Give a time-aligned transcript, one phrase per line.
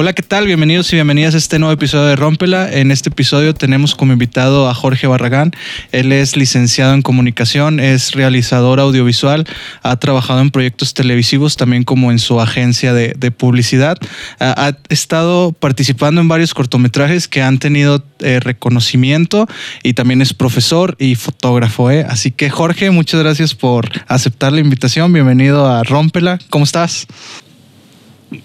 [0.00, 0.46] Hola, ¿qué tal?
[0.46, 2.72] Bienvenidos y bienvenidas a este nuevo episodio de Rómpela.
[2.72, 5.52] En este episodio tenemos como invitado a Jorge Barragán.
[5.92, 9.46] Él es licenciado en comunicación, es realizador audiovisual,
[9.82, 13.98] ha trabajado en proyectos televisivos, también como en su agencia de, publicidad.
[14.38, 19.48] Ha, estado participando en varios cortometrajes que han tenido eh, reconocimiento
[19.82, 21.90] y también es profesor y fotógrafo.
[21.90, 22.06] ¿eh?
[22.08, 25.12] Así que Jorge, muchas gracias por aceptar la invitación.
[25.12, 26.38] Bienvenido a Rómpela.
[26.48, 27.06] ¿Cómo estás?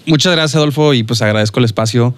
[0.06, 2.14] Muchas gracias, Adolfo, y pues agradezco el espacio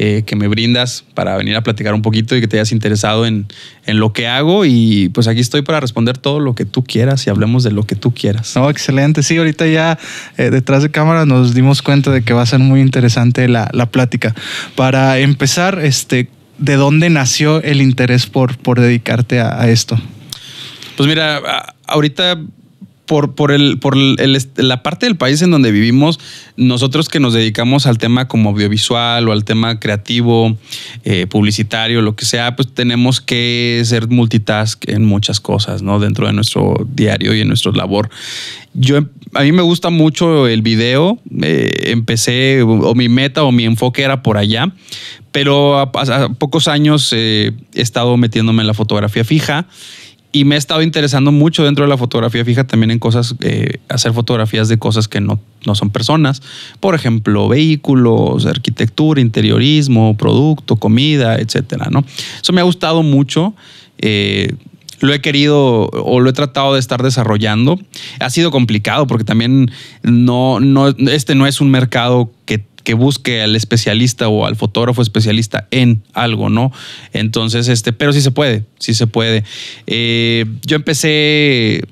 [0.00, 3.26] eh, que me brindas para venir a platicar un poquito y que te hayas interesado
[3.26, 3.48] en,
[3.86, 4.64] lo que hago.
[4.64, 7.82] Y pues aquí estoy para responder todo lo que tú quieras y hablemos de lo
[7.82, 8.54] que tú quieras.
[8.54, 9.24] No, excelente.
[9.24, 9.98] Sí, ahorita ya
[10.36, 13.68] eh, detrás de cámara nos dimos cuenta de que va a ser muy interesante la,
[13.90, 14.36] plática.
[14.76, 16.28] Para empezar, este,
[16.58, 20.00] ¿de dónde nació el interés por, por dedicarte a esto?
[20.96, 21.40] Pues mira,
[21.88, 22.38] ahorita
[23.08, 26.20] por, por, el, por la parte del país en donde vivimos,
[26.56, 30.56] nosotros que nos dedicamos al tema como audiovisual o al tema creativo,
[31.04, 35.98] eh, publicitario, lo que sea, pues tenemos que ser multitask en muchas cosas, ¿no?
[35.98, 38.10] Dentro de nuestro diario y en nuestro labor.
[38.74, 38.98] Yo,
[39.32, 44.02] a mí me gusta mucho el video, eh, empecé, o mi meta o mi enfoque
[44.02, 44.70] era por allá,
[45.32, 45.90] pero a,
[46.38, 49.66] pocos años eh, he estado metiéndome en la fotografía fija
[50.30, 53.78] y me he estado interesando mucho dentro de la fotografía fija también en cosas, eh,
[53.88, 56.42] hacer fotografías de cosas que no, no son personas.
[56.80, 62.04] Por ejemplo, vehículos, arquitectura, interiorismo, producto, comida, etcétera, ¿no?
[62.42, 63.54] Eso me ha gustado mucho.
[63.98, 64.54] Eh,
[65.00, 67.78] lo he querido o lo he tratado de estar desarrollando.
[68.20, 69.70] Ha sido complicado porque también
[70.02, 75.02] no, no, este no es un mercado que que busque al especialista o al fotógrafo
[75.02, 76.72] especialista en algo, ¿no?
[77.12, 79.44] Entonces, este, pero sí se puede, sí se puede.
[79.86, 81.82] Eh, yo empecé,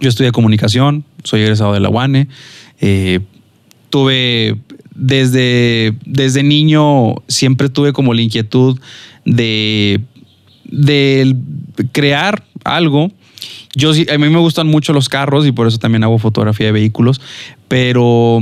[0.00, 2.26] yo estudié comunicación, soy egresado de la UANE,
[2.80, 3.20] eh,
[3.90, 4.56] tuve
[4.92, 8.76] desde, desde niño, siempre tuve como la inquietud
[9.24, 10.00] de,
[10.64, 11.36] de
[11.92, 13.12] crear algo.
[13.76, 16.72] Yo a mí me gustan mucho los carros y por eso también hago fotografía de
[16.72, 17.20] vehículos,
[17.68, 18.40] pero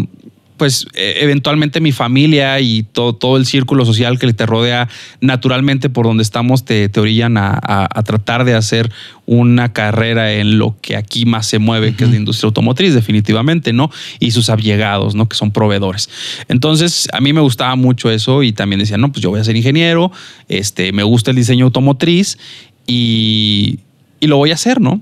[0.57, 4.89] pues e, eventualmente mi familia y todo, todo, el círculo social que te rodea
[5.21, 8.91] naturalmente por donde estamos te, te orillan a, tratar de hacer
[9.27, 13.73] una carrera en lo que aquí más se mueve, que es la industria automotriz, definitivamente,
[13.73, 13.91] ¿no?
[14.21, 15.29] Y sus allegados, ¿no?
[15.29, 16.09] Que son proveedores.
[16.49, 19.45] Entonces, a mí me gustaba mucho eso y también decía, no, pues yo voy a
[19.45, 20.13] ser ingeniero,
[20.49, 22.39] este, me gusta el diseño automotriz
[22.87, 23.81] y,
[24.21, 25.01] y lo voy a hacer, ¿no?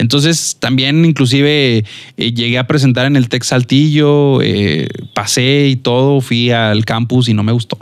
[0.00, 1.84] Entonces también inclusive
[2.16, 7.28] eh, llegué a presentar en el Tech Saltillo, eh, pasé y todo, fui al campus
[7.28, 7.76] y no me gustó.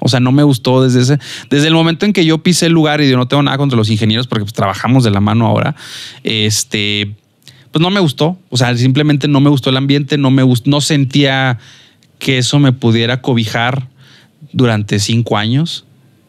[0.00, 1.18] O sea, no me gustó desde ese,
[1.50, 3.76] desde el momento en que yo pisé el lugar y yo no tengo nada contra
[3.76, 5.76] los ingenieros porque pues, trabajamos de la mano ahora.
[6.24, 7.14] Este,
[7.70, 8.38] pues no me gustó.
[8.48, 11.58] O sea, simplemente no me gustó el ambiente, no me gustó, no sentía
[12.18, 13.88] que eso me pudiera cobijar
[14.52, 15.84] durante cinco años.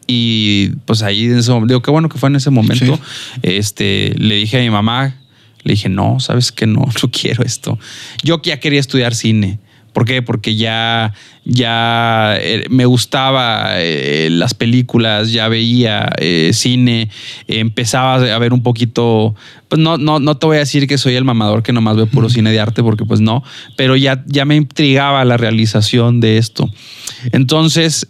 [0.06, 2.98] Y pues ahí en ese digo, qué bueno que fue en ese momento.
[3.42, 5.19] Este, le dije a mi mamá
[5.62, 7.78] le dije, no, sabes que no, no quiero esto.
[8.22, 9.58] Yo ya quería estudiar cine.
[9.92, 10.22] ¿Por qué?
[10.22, 11.12] Porque ya,
[11.44, 17.10] ya eh, me gustaba eh, las películas, ya veía eh, cine,
[17.48, 19.34] empezaba a ver un poquito,
[19.68, 22.06] pues no, no, no te voy a decir que soy el mamador que nomás ve
[22.06, 23.42] puro cine de arte, porque pues no,
[23.76, 26.70] pero ya, ya me intrigaba la realización de esto.
[27.32, 28.06] Entonces,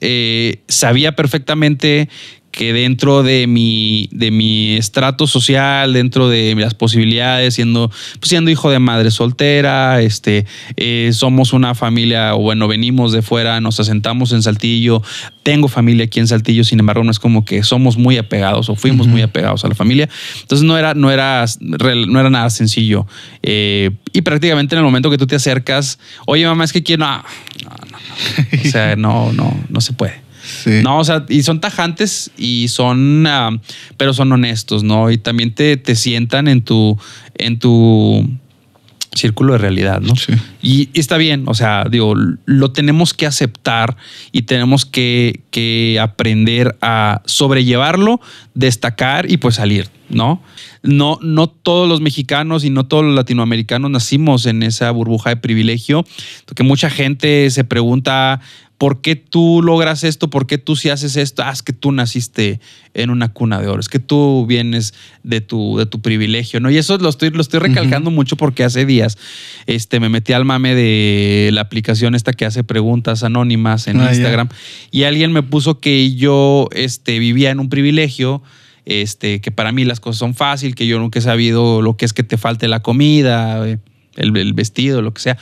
[0.68, 2.08] sabía perfectamente
[2.50, 8.50] que dentro de mi, de mi estrato social, dentro de las posibilidades, siendo, pues, siendo
[8.50, 10.46] hijo de madre soltera, este,
[10.76, 15.02] eh, somos una familia, o bueno, venimos de fuera, nos asentamos en Saltillo,
[15.42, 18.74] tengo familia aquí en Saltillo, sin embargo, no es como que somos muy apegados o
[18.74, 20.08] fuimos muy apegados a la familia.
[20.40, 23.06] Entonces no era, no era, no era nada sencillo.
[23.42, 27.06] Eh, y prácticamente en el momento que tú te acercas, oye mamá, es que quiero,
[27.06, 27.22] no,
[27.64, 27.98] no, no.
[28.66, 30.29] O sea, no, no, no se puede.
[30.66, 33.50] No, o sea, y son tajantes y son, ah,
[33.96, 35.10] pero son honestos, ¿no?
[35.10, 36.98] Y también te, te sientan en tu,
[37.36, 38.28] en tu
[39.14, 40.14] círculo de realidad, ¿no?
[40.16, 40.32] Sí.
[40.62, 42.14] Y, está bien, o sea, digo,
[42.44, 43.96] lo tenemos que aceptar
[44.32, 48.20] y tenemos que, que, aprender a sobrellevarlo,
[48.54, 50.42] destacar y pues salir, ¿no?
[50.82, 55.36] No, no todos los mexicanos y no todos los latinoamericanos nacimos en esa burbuja de
[55.36, 56.04] privilegio,
[56.46, 58.40] porque mucha gente se pregunta,
[58.80, 60.30] ¿por qué tú logras esto?
[60.30, 61.42] ¿Por qué tú si haces esto?
[61.44, 62.60] Ah, es que tú naciste
[62.94, 66.70] en una cuna de oro, es que tú vienes de tu, de tu privilegio, ¿no?
[66.70, 69.18] Y eso lo estoy, lo estoy recalcando mucho porque hace días
[69.66, 74.08] este, me metí al mame de la aplicación esta que hace preguntas anónimas en ah,
[74.14, 74.48] Instagram
[74.90, 78.42] y alguien me puso que yo este, vivía en un privilegio,
[78.86, 82.06] este, que para mí las cosas son fáciles, que yo nunca he sabido lo que
[82.06, 83.78] es que te falte la comida, el,
[84.16, 85.36] el vestido, lo que sea.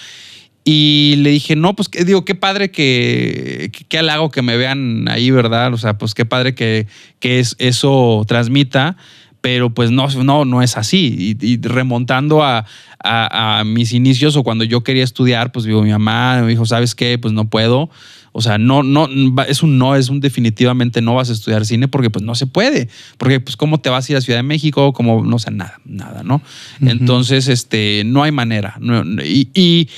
[0.65, 5.31] Y le dije, no, pues digo, qué padre que, qué halago que me vean ahí,
[5.31, 5.73] ¿verdad?
[5.73, 6.87] O sea, pues qué padre que,
[7.21, 8.97] que es, eso transmita,
[9.41, 11.37] pero pues no, no, no es así.
[11.41, 12.67] Y, remontando a,
[13.03, 16.95] a, mis inicios o cuando yo quería estudiar, pues digo, mi mamá me dijo, ¿sabes
[16.95, 17.19] qué?
[17.19, 17.89] Pues no puedo.
[18.33, 19.09] O sea, no, no,
[19.49, 22.47] es un no, es un definitivamente no vas a estudiar cine porque pues no se
[22.47, 22.89] puede.
[23.17, 25.81] Porque pues cómo te vas a ir a Ciudad de México, como, no sé, nada,
[25.85, 26.43] nada, ¿no?
[26.81, 28.79] Entonces, este, no hay manera.
[29.25, 29.89] y, y,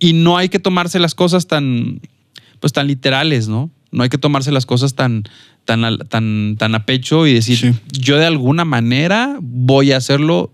[0.00, 2.00] no hay que tomarse las cosas tan,
[2.60, 3.70] pues tan literales, ¿no?
[3.90, 5.24] No hay que tomarse las cosas tan,
[5.64, 10.52] tan, tan, tan a pecho y decir, yo de alguna manera voy a hacerlo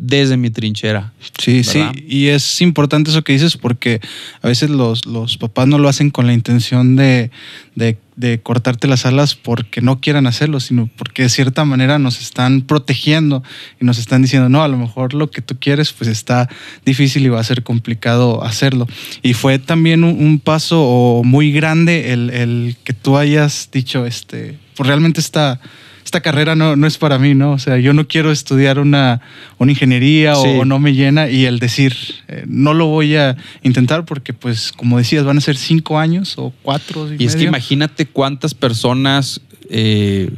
[0.00, 1.12] desde mi trinchera.
[1.38, 4.00] Sí, sí, y es importante eso que dices porque
[4.40, 7.30] a veces los, los papás no lo hacen con la intención de,
[7.74, 7.98] de,
[8.42, 13.42] cortarte las alas porque no quieran hacerlo, sino porque de cierta manera nos están protegiendo
[13.78, 16.48] y nos están diciendo, no, a lo mejor lo que tú quieres pues está
[16.86, 18.86] difícil y va a ser complicado hacerlo.
[19.22, 24.86] Y fue también un, paso muy grande el, el, que tú hayas dicho, este, pues
[24.86, 25.60] realmente está
[26.10, 27.52] esta carrera no, no es para mí, ¿no?
[27.52, 29.20] O sea, yo no quiero estudiar una,
[29.58, 31.94] una ingeniería o, no me llena y el decir,
[32.26, 36.34] eh, no lo voy a intentar porque, pues, como decías, van a ser cinco años
[36.36, 37.06] o cuatro.
[37.16, 40.32] Y, es que imagínate cuántas personas eh,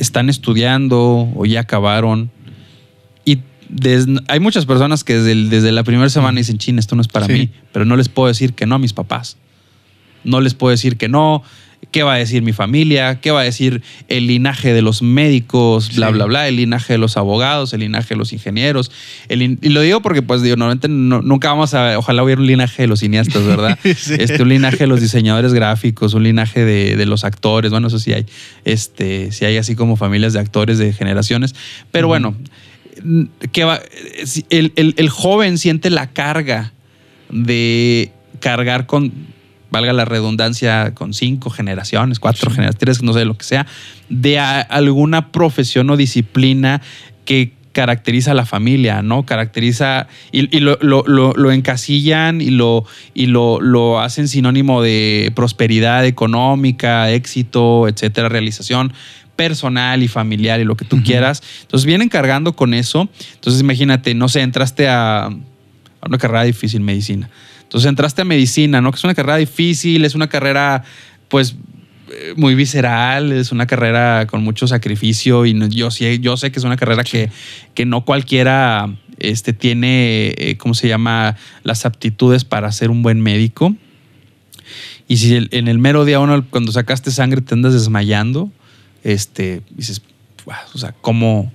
[0.00, 2.32] están estudiando o ya acabaron.
[3.24, 3.38] Y
[4.26, 7.28] hay muchas personas que desde, desde la primera semana dicen, chin, esto no es para
[7.28, 9.36] mí, pero no les puedo decir que no a mis papás.
[10.24, 11.44] No les puedo decir que no
[11.90, 15.96] qué va a decir mi familia, qué va a decir el linaje de los médicos,
[15.96, 18.90] bla, bla, bla, el linaje de los abogados, el linaje de los ingenieros.
[19.28, 22.88] y lo digo porque, pues, digo, normalmente nunca vamos a, ojalá hubiera un linaje de
[22.88, 23.78] los cineastas, ¿verdad?
[23.84, 28.12] este, un linaje de los diseñadores gráficos, un linaje de, los actores, bueno, eso sí
[28.12, 28.26] hay,
[28.64, 31.56] este, sí hay así como familias de actores de generaciones,
[31.90, 32.36] pero bueno,
[33.50, 33.80] que va,
[34.50, 36.72] el, el joven siente la carga
[37.30, 39.12] de cargar con
[39.70, 43.66] valga la redundancia, con cinco generaciones, cuatro generaciones, tres, no sé, lo que sea,
[44.08, 46.82] de alguna profesión o disciplina
[47.24, 49.24] que caracteriza a la familia, ¿no?
[49.24, 52.84] Caracteriza y, lo, encasillan y, lo,
[53.14, 58.92] y lo, hacen sinónimo de prosperidad económica, éxito, etcétera, realización
[59.36, 61.42] personal y familiar y lo que tú quieras.
[61.62, 63.08] Entonces vienen cargando con eso.
[63.34, 65.32] Entonces imagínate, no sé, entraste a, a
[66.06, 67.30] una carrera difícil, medicina
[67.70, 68.90] entonces entraste a medicina, ¿no?
[68.90, 70.82] Que es una carrera difícil, es una carrera,
[71.28, 71.54] pues,
[72.10, 76.58] eh, muy visceral, es una carrera con mucho sacrificio y yo, sé, yo sé que
[76.58, 77.30] es una carrera que,
[77.74, 83.20] que no cualquiera este, tiene, eh, ¿cómo se llama?, las aptitudes para ser un buen
[83.20, 83.76] médico.
[85.06, 88.50] Y si en el mero día uno, cuando sacaste sangre, te andas desmayando,
[89.04, 90.02] este, dices,
[90.74, 91.52] o sea, ¿cómo,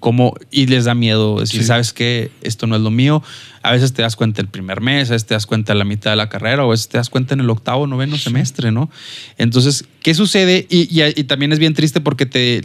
[0.00, 2.32] cómo, y les da miedo decir, ¿sabes qué?
[2.40, 3.22] Esto no es lo mío.
[3.62, 5.84] A veces te das cuenta el primer mes, a veces te das cuenta en la
[5.84, 8.72] mitad de la carrera, o a veces te das cuenta en el octavo, noveno semestre,
[8.72, 8.90] ¿no?
[9.36, 10.66] Entonces, ¿qué sucede?
[10.70, 10.86] Y,
[11.24, 12.62] también es bien triste porque te,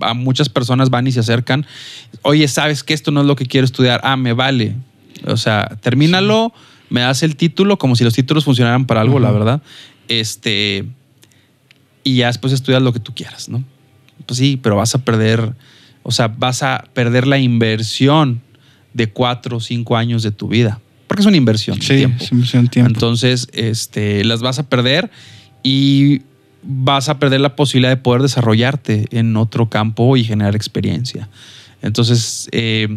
[0.00, 1.66] a muchas personas van y se acercan.
[2.22, 4.00] Oye, ¿sabes que esto no es lo que quiero estudiar?
[4.04, 4.76] Ah, me vale.
[5.26, 6.54] O sea, termínalo,
[6.90, 9.62] me das el título, como si los títulos funcionaran para algo, la verdad.
[10.06, 10.86] Este,
[12.04, 13.64] y ya después estudias lo que tú quieras, ¿no?
[14.26, 15.54] Pues sí, pero vas a perder
[16.08, 18.40] o sea, vas a perder la inversión
[18.94, 20.80] de cuatro o cinco años de tu vida.
[21.06, 21.82] Porque es una inversión.
[21.82, 22.24] Sí, tiempo.
[22.24, 22.88] es inversión de tiempo.
[22.88, 25.10] Entonces, este, las vas a perder
[25.62, 26.22] y
[26.62, 31.28] vas a perder la posibilidad de poder desarrollarte en otro campo y generar experiencia.
[31.82, 32.96] Entonces, eh,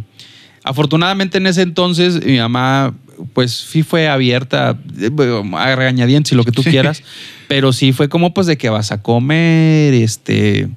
[0.64, 2.94] afortunadamente en ese entonces mi mamá,
[3.34, 7.04] pues sí fue abierta, eh, a regañadientes y lo que tú quieras,
[7.50, 10.70] pero sí fue como pues de que vas a comer, este,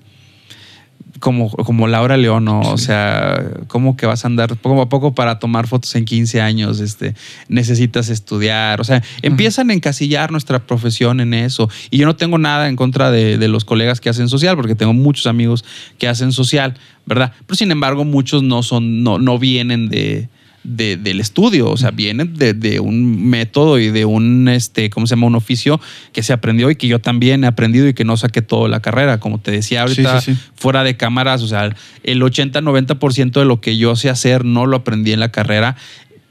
[1.24, 5.38] como, como Laura León, o sea, ¿cómo que vas a andar poco a poco para
[5.38, 6.80] tomar fotos en 15 años?
[6.80, 7.14] Este,
[7.48, 11.70] necesitas estudiar, o sea, empiezan a encasillar nuestra profesión en eso.
[11.90, 14.74] Y yo no tengo nada en contra de, de los colegas que hacen social, porque
[14.74, 15.64] tengo muchos amigos
[15.96, 16.74] que hacen social,
[17.06, 17.32] ¿verdad?
[17.46, 20.28] Pero sin embargo, muchos no son, no, no vienen de,
[20.64, 25.26] del estudio, o sea, viene de, un método y de un, este, ¿cómo se llama?
[25.26, 25.78] Un oficio
[26.12, 28.80] que se aprendió y que yo también he aprendido y que no saqué toda la
[28.80, 29.20] carrera.
[29.20, 30.22] Como te decía ahorita,
[30.54, 34.78] fuera de cámaras, o sea, el 80-90% de lo que yo sé hacer no lo
[34.78, 35.76] aprendí en la carrera,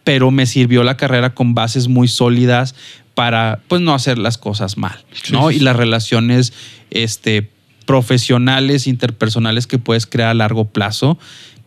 [0.03, 2.75] pero me sirvió la carrera con bases muy sólidas
[3.13, 5.51] para, pues, no hacer las cosas mal, ¿no?
[5.51, 6.53] Y las relaciones,
[6.89, 7.49] este,
[7.85, 11.19] profesionales, interpersonales que puedes crear a largo plazo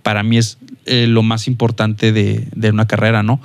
[0.07, 3.41] para mí es eh, lo más importante de, una carrera, ¿no?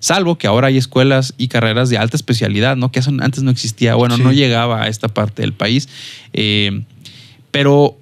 [0.00, 2.90] Salvo que ahora hay escuelas y carreras de alta especialidad, ¿no?
[2.90, 5.86] Que antes no existía, bueno, no llegaba a esta parte del país.
[6.32, 6.80] Eh,
[7.50, 7.98] pero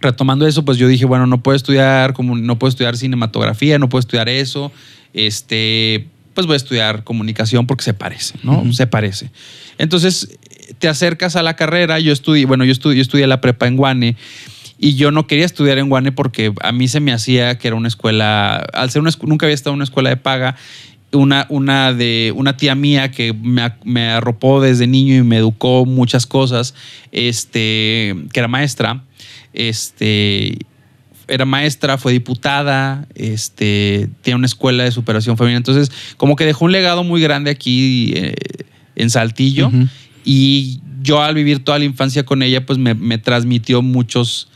[0.00, 3.88] retomando eso, pues yo dije, bueno, no puedo estudiar, como no puedo estudiar cinematografía, no
[3.88, 4.70] puedo estudiar eso.
[5.12, 8.72] Este, pues voy a estudiar comunicación porque se parece, ¿no?
[8.72, 9.32] Se parece.
[9.76, 10.38] Entonces,
[10.78, 13.76] te acercas a la carrera, yo estudié, bueno, yo estudié, yo estudié la prepa en
[13.76, 14.16] Guane
[14.78, 17.76] y yo no quería estudiar en Guane porque a mí se me hacía que era
[17.76, 20.56] una escuela, al ser una nunca había estado en una escuela de paga,
[21.12, 26.26] una, una, de, una tía mía que me, arropó desde niño y me educó muchas
[26.26, 26.74] cosas,
[27.12, 29.02] este, que era maestra,
[29.52, 30.58] este,
[31.26, 35.58] era maestra, fue diputada, este, tiene una escuela de superación femenina.
[35.58, 38.34] Entonces, como que dejó un legado muy grande aquí eh,
[38.96, 39.70] en Saltillo.
[40.24, 44.48] Y yo al vivir toda la infancia con ella, pues me, me, transmitió muchos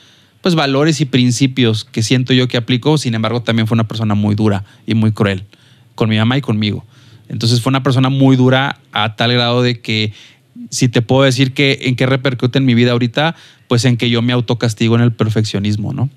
[0.42, 2.99] pues, valores y principios que siento yo que aplico.
[2.99, 5.44] Sin embargo, también fue una persona muy dura y muy cruel
[5.94, 6.84] con mi mamá y conmigo.
[7.28, 10.12] Entonces fue una persona muy dura a tal grado de que
[10.70, 13.34] si te puedo decir que en qué repercute en mi vida ahorita,
[13.68, 16.11] pues en que yo me autocastigo en el perfeccionismo, ¿no?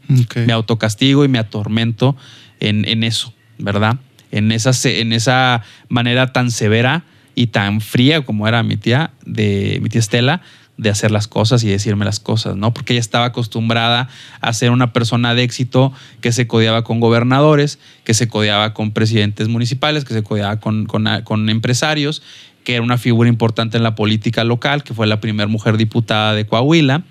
[0.45, 2.17] Me autocastigo y me atormento
[2.59, 3.97] en, en eso, ¿verdad?
[4.31, 9.79] En esa, en esa manera tan severa y tan fría como era mi tía, de
[9.81, 10.41] mi tía Estela,
[10.77, 12.73] de hacer las cosas y decirme las cosas, ¿no?
[12.73, 14.09] Porque ella estaba acostumbrada
[14.41, 18.91] a ser una persona de éxito que se codeaba con gobernadores, que se codeaba con
[18.91, 22.21] presidentes municipales, que se codeaba con, con, empresarios,
[22.63, 26.33] que era una figura importante en la política local, que fue la primera mujer diputada
[26.33, 27.03] de Coahuila,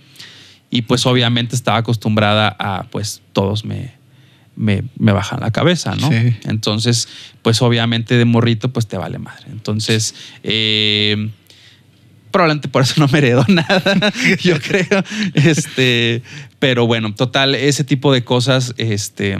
[0.70, 3.94] y pues obviamente estaba acostumbrada a, pues todos me,
[4.56, 6.10] me, me bajan la cabeza, ¿no?
[6.44, 7.08] Entonces,
[7.40, 9.46] pues obviamente de morrito, pues te vale madre.
[9.50, 11.30] Entonces, eh,
[12.34, 14.12] probablemente por eso no me heredó nada,
[14.42, 15.04] yo creo.
[15.34, 16.20] Este,
[16.58, 19.38] pero bueno, total, ese tipo de cosas, este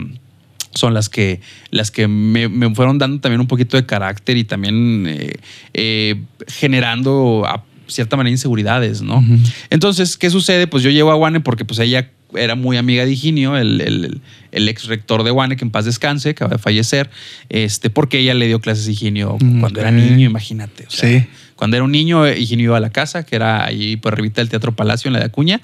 [0.73, 5.05] son las que, las que me, fueron dando también un poquito de carácter y también
[5.07, 5.33] eh,
[5.73, 9.23] eh, generando a cierta manera inseguridades, ¿no?
[9.69, 10.67] Entonces, ¿qué sucede?
[10.67, 14.85] Pues yo llego a Guane porque pues ella era muy amiga de Higinio, el, ex
[14.85, 17.09] rector de Guane, que en paz descanse, acaba de fallecer,
[17.49, 20.85] este, porque ella le dio clases a Higinio cuando era niño, imagínate.
[20.89, 21.25] sí
[21.55, 24.49] cuando era un niño, Higinio iba a la casa, que era ahí por arribita del
[24.49, 25.61] Teatro Palacio en la de Acuña.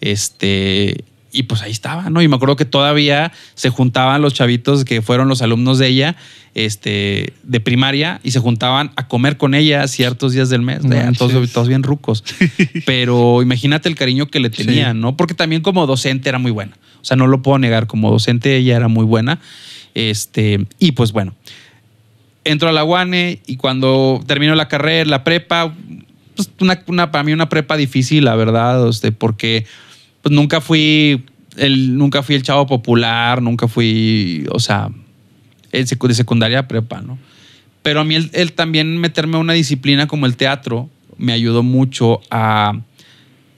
[0.00, 1.04] Este,
[1.36, 2.22] y pues ahí estaba, ¿no?
[2.22, 6.16] Y me acuerdo que todavía se juntaban los chavitos que fueron los alumnos de ella,
[6.54, 10.80] este, de primaria, y se juntaban a comer con ella ciertos días del mes,
[11.18, 12.24] todos, todos, bien rucos.
[12.86, 15.14] Pero imagínate el cariño que le tenían, ¿no?
[15.14, 16.78] Porque también como docente era muy buena.
[17.02, 19.38] O sea, no lo puedo negar, como docente ella era muy buena.
[19.94, 21.34] Este, y pues bueno,
[22.44, 25.74] entro a la UANE y cuando termino la carrera, la prepa,
[26.34, 26.50] pues
[26.86, 29.66] una, para mí una prepa difícil, la verdad, este, porque
[30.26, 31.24] pues nunca fui
[31.56, 34.90] el, nunca fui el chavo popular, nunca fui, o sea,
[35.70, 37.16] de secundaria prepa, ¿no?
[37.84, 42.22] Pero a mí el, también meterme a una disciplina como el teatro me ayudó mucho
[42.28, 42.80] a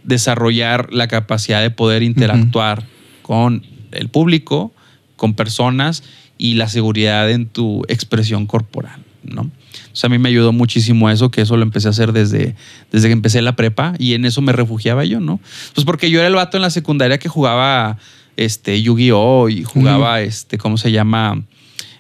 [0.05, 2.85] desarrollar la capacidad de poder interactuar
[3.23, 4.71] con el público,
[5.17, 6.03] con personas
[6.37, 9.51] y la seguridad en tu expresión corporal, ¿no?
[9.93, 12.55] Sea, a mí me ayudó muchísimo eso, que eso lo empecé a hacer desde,
[12.91, 15.41] desde que empecé la prepa y en eso me refugiaba yo, ¿no?
[15.75, 17.99] Pues porque yo era el vato en la secundaria que jugaba
[18.37, 19.49] este, Yu-Gi-Oh!
[19.49, 21.43] y jugaba, este, ¿cómo se llama?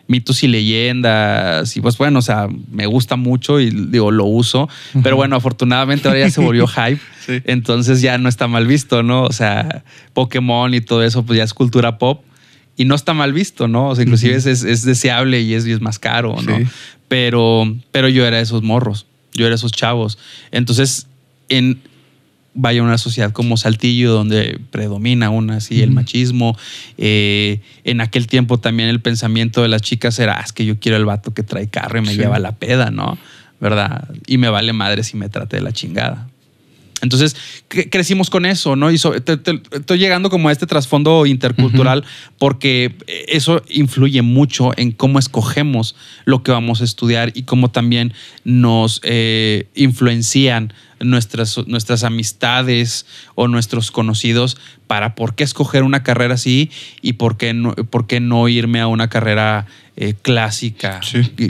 [0.08, 1.76] mitos y leyendas.
[1.76, 4.68] Y pues bueno, o sea, me gusta mucho y digo, lo uso.
[5.02, 7.00] Pero bueno, afortunadamente ahora ya se volvió hype.
[7.44, 9.22] Entonces ya no está mal visto, ¿no?
[9.24, 12.24] O sea, Pokémon y todo eso, pues ya es cultura pop
[12.76, 13.88] y no está mal visto, ¿no?
[13.88, 16.58] O sea, inclusive es, deseable y es, es, más caro, ¿no?
[17.08, 20.18] Pero, pero yo era esos morros, yo era esos chavos.
[20.50, 21.06] Entonces,
[21.48, 21.80] en
[22.58, 26.58] vaya una sociedad como Saltillo, donde predomina aún así el machismo.
[26.96, 30.78] Eh, en aquel tiempo también el pensamiento de las chicas era, ah, es que yo
[30.80, 33.16] quiero el vato que trae carro y me lleva la peda, ¿no?
[33.60, 34.08] ¿Verdad?
[34.26, 36.27] Y me vale madre si me trate de la chingada.
[37.02, 37.36] Entonces
[37.68, 38.90] crecimos con eso, ¿no?
[38.90, 42.04] Y estoy llegando como a este trasfondo intercultural
[42.38, 42.96] porque
[43.28, 48.12] eso influye mucho en cómo escogemos lo que vamos a estudiar y cómo también
[48.44, 56.34] nos eh, influencian nuestras, nuestras amistades o nuestros conocidos para por qué escoger una carrera
[56.34, 56.70] así
[57.02, 59.66] y por qué no, por qué no irme a una carrera
[60.00, 61.00] eh, clásica.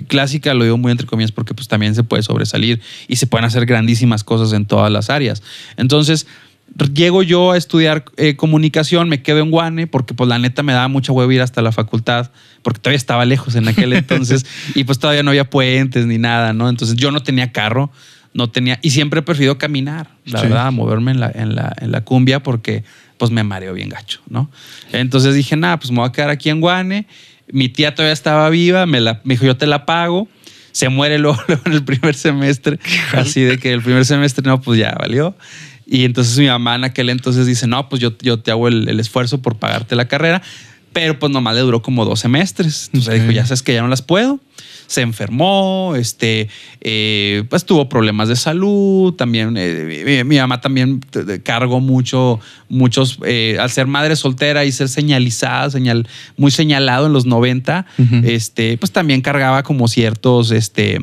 [0.06, 3.44] Clásica lo digo muy entre comillas porque pues también se puede sobresalir y se pueden
[3.44, 5.42] hacer grandísimas cosas en todas las áreas.
[5.76, 6.26] Entonces,
[6.94, 10.72] llego yo a estudiar eh, comunicación, me quedo en Guane porque pues la neta me
[10.72, 12.30] daba mucha huevo ir hasta la facultad
[12.62, 16.54] porque todavía estaba lejos en aquel entonces y pues todavía no había puentes ni nada,
[16.54, 16.70] ¿no?
[16.70, 17.90] Entonces yo no tenía carro,
[18.32, 21.92] no tenía y siempre he preferido caminar, la verdad, moverme en la, en, la, en
[21.92, 22.82] la cumbia porque
[23.18, 24.50] pues me mareo bien gacho, ¿no?
[24.90, 27.06] Entonces dije, nada, pues me voy a quedar aquí en Guane
[27.52, 30.28] mi tía todavía estaba viva, me, la, me dijo, yo te la pago.
[30.72, 32.78] Se muere luego, en el primer semestre.
[33.12, 35.36] Así de que el primer semestre, no, pues ya valió.
[35.86, 39.00] Y entonces mi mamá en aquel entonces dice, no, pues yo, yo te hago el,
[39.00, 40.42] esfuerzo por pagarte la carrera.
[40.92, 42.90] Pero pues nomás le duró como dos semestres.
[42.92, 44.40] Entonces dijo, ya sabes que ya no las puedo.
[44.88, 46.48] Se enfermó, este,
[46.80, 51.00] eh, pues tuvo problemas de salud, también eh, mi, mamá también
[51.44, 52.40] cargó mucho,
[52.70, 57.84] muchos, eh, al ser madre soltera y ser señalizada, señal, muy señalado en los 90,
[58.24, 60.98] este, pues también cargaba como ciertos, este,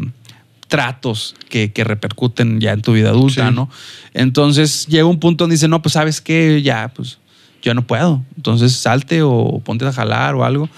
[0.67, 3.69] tratos que, repercuten ya en tu vida adulta, ¿no?
[4.15, 7.19] Entonces llega un punto donde dice, no, pues sabes que ya, pues
[7.61, 8.23] yo no puedo.
[8.35, 10.69] Entonces salte o ponte a jalar o algo.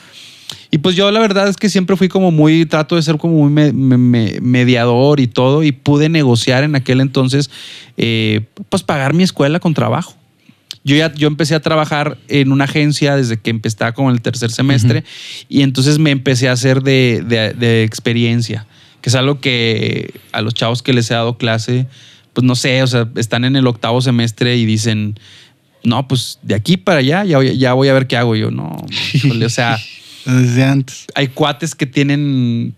[0.70, 3.48] Y pues yo la verdad es que siempre fui como muy, trato de ser como
[3.48, 3.74] muy
[4.42, 7.50] mediador y todo, y pude negociar en aquel entonces,
[7.96, 10.16] eh, pues pagar mi escuela con trabajo.
[10.84, 14.52] Yo ya yo empecé a trabajar en una agencia desde que empecé con el tercer
[14.52, 15.04] semestre
[15.50, 18.66] y entonces me empecé a hacer de, de, experiencia,
[19.02, 21.88] que es algo que a los chavos que les he dado clase,
[22.32, 25.20] pues no sé, o sea, están en el octavo semestre y dicen,
[25.84, 28.78] no, pues de aquí para allá ya, ya voy a ver qué hago yo, no,
[29.46, 29.78] o sea...
[30.28, 31.08] Desde antes.
[31.16, 32.76] Hay cuates que tienen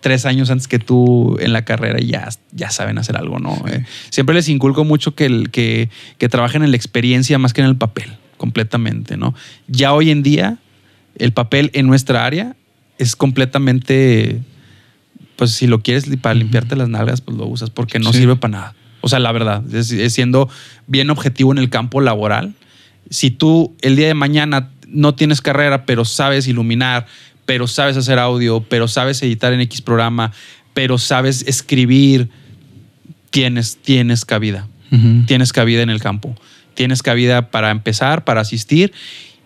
[0.00, 3.64] tres años antes que tú en la carrera y ya, ya saben hacer algo, ¿no?
[3.68, 7.62] Eh, siempre les inculco mucho que, el, que, que trabajen en la experiencia más que
[7.62, 9.34] en el papel, completamente, ¿no?
[9.68, 10.58] Ya hoy en día,
[11.16, 12.56] el papel en nuestra área
[12.98, 14.40] es completamente,
[15.36, 18.52] pues si lo quieres para limpiarte las nalgas, pues lo usas porque no sirve para
[18.52, 18.74] nada.
[19.00, 20.48] O sea, la verdad, es, siendo
[20.86, 22.54] bien objetivo en el campo laboral.
[23.10, 27.06] Si tú el día de mañana no tienes carrera, pero sabes iluminar,
[27.46, 30.32] pero sabes hacer audio, pero sabes editar en X programa,
[30.74, 32.28] pero sabes escribir,
[33.30, 34.68] tienes, tienes cabida.
[35.26, 36.36] Tienes cabida en el campo.
[36.74, 38.92] Tienes cabida para empezar, para asistir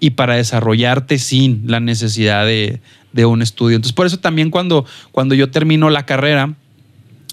[0.01, 2.81] y para desarrollarte sin la necesidad de,
[3.25, 3.77] un estudio.
[3.77, 6.55] Entonces, por eso también cuando, cuando yo termino la carrera,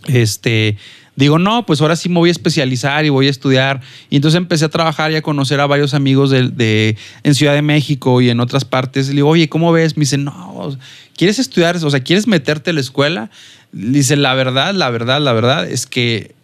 [0.05, 0.77] este,
[1.15, 3.81] digo, no, pues ahora sí me voy a especializar y voy a estudiar.
[4.09, 7.61] Y entonces empecé a trabajar y a conocer a varios amigos de, en Ciudad de
[7.61, 9.07] México y en otras partes.
[9.09, 9.95] Le digo, oye, ¿cómo ves?
[9.97, 10.77] Me dicen, no,
[11.15, 11.77] ¿quieres estudiar?
[11.83, 13.29] O sea, ¿quieres meterte a la escuela?
[13.71, 16.35] Dice, la verdad, la verdad, la verdad es que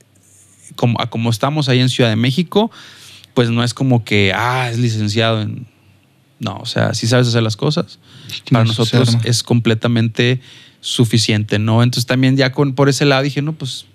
[0.76, 2.72] como, como estamos ahí en Ciudad de México,
[3.34, 5.68] pues no es como que, ah, es licenciado en...
[6.40, 8.00] No, o sea, si sabes hacer las cosas.
[8.50, 10.40] Para nosotros es completamente
[10.80, 11.84] suficiente, ¿no?
[11.84, 13.86] Entonces también ya con, por ese lado dije, no, pues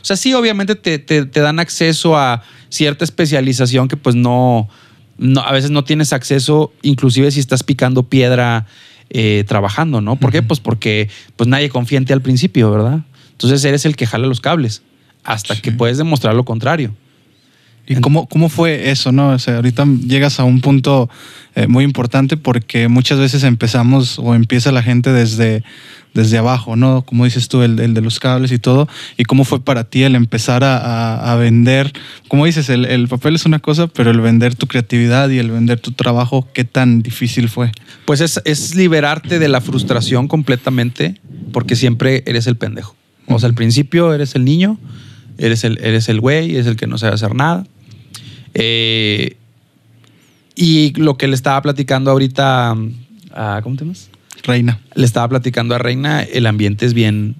[0.00, 4.68] o sea, sí, obviamente te, dan acceso a cierta especialización que pues no,
[5.18, 8.66] no, a veces no tienes acceso, inclusive si estás picando piedra
[9.10, 10.16] eh, trabajando, ¿no?
[10.16, 10.42] ¿Por qué?
[10.42, 13.00] Pues porque pues nadie confía en ti al principio, ¿verdad?
[13.32, 14.82] Entonces eres el que jala los cables
[15.24, 16.94] hasta que puedes demostrar lo contrario.
[17.90, 19.30] ¿Y cómo, cómo fue eso, no?
[19.30, 21.10] O sea, ahorita llegas a un punto
[21.54, 25.62] eh, muy importante porque muchas veces empezamos o empieza la gente desde
[26.14, 27.02] desde abajo, ¿no?
[27.02, 28.88] Como dices tú, el, de los cables y todo.
[29.16, 31.92] ¿Y cómo fue para ti el empezar a, vender?
[32.28, 35.80] Como dices, el, papel es una cosa, pero el vender tu creatividad y el vender
[35.80, 37.70] tu trabajo, ¿qué tan difícil fue?
[38.04, 41.20] Pues es, liberarte de la frustración completamente,
[41.52, 42.96] porque siempre eres el pendejo.
[43.26, 44.78] O sea, al principio eres el niño,
[45.38, 47.64] eres el, eres el güey, eres el que no sabe hacer nada.
[48.54, 49.36] Eh,
[50.54, 52.76] y lo que le estaba platicando ahorita
[53.32, 54.10] a, ¿cómo te llamas?
[54.42, 54.80] Reina.
[54.94, 57.36] Le estaba platicando a Reina, el ambiente es bien,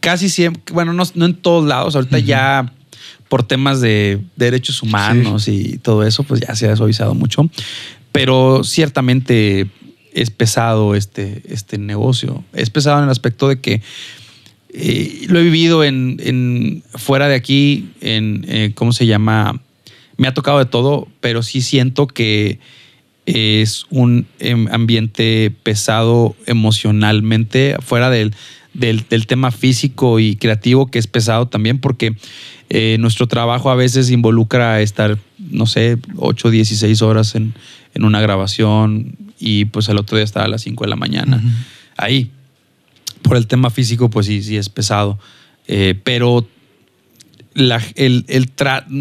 [0.00, 2.72] casi siempre, bueno, no, en todos lados, ahorita ya
[3.28, 7.48] por temas de derechos humanos y todo eso, pues ya se ha suavizado mucho,
[8.10, 9.68] pero ciertamente
[10.12, 13.82] es pesado este, este negocio, es pesado en el aspecto de que
[14.70, 19.60] eh, lo he vivido en, fuera de aquí, en, eh, ¿cómo se llama?
[20.18, 22.58] Me ha tocado de todo, pero sí siento que
[23.24, 28.34] es un em, ambiente pesado emocionalmente, fuera del,
[28.74, 32.16] del, tema físico y creativo, que es pesado también, porque
[32.70, 37.54] eh, nuestro trabajo a veces involucra estar, no sé, 8, 16 horas en,
[38.00, 41.42] una grabación y pues el otro día estar a las 5 de la mañana.
[41.96, 42.30] Ahí,
[43.22, 45.18] por el tema físico, pues sí, sí es pesado.
[45.66, 46.46] Eh, pero
[47.58, 48.50] la, el, el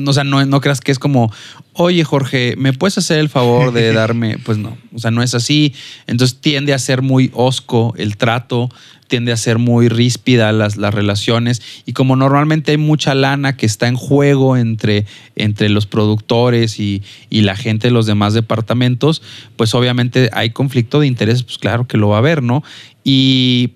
[0.07, 1.31] o sea, no, no creas que es como,
[1.73, 4.37] oye Jorge, ¿me puedes hacer el favor de darme?
[4.39, 5.73] Pues no, o sea, no es así.
[6.07, 8.69] Entonces tiende a ser muy osco el trato,
[9.07, 13.65] tiende a ser muy ríspida las, las relaciones y como normalmente hay mucha lana que
[13.65, 19.21] está en juego entre, entre los productores y, y la gente de los demás departamentos,
[19.55, 22.63] pues obviamente hay conflicto de intereses, pues claro que lo va a haber, ¿no?
[23.03, 23.73] Y,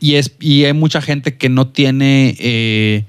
[0.00, 2.36] y, es, y hay mucha gente que no tiene...
[2.38, 3.04] Eh,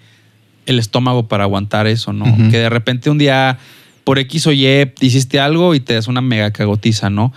[0.67, 2.25] el estómago para aguantar eso, ¿no?
[2.51, 3.57] Que de repente un día
[4.03, 4.65] por X o Y
[5.01, 7.33] hiciste algo y te das una mega cagotiza, ¿no?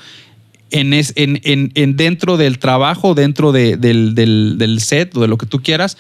[0.71, 5.47] En, es, en, en, dentro del trabajo, dentro del, del, set o de lo que
[5.47, 5.97] tú quieras,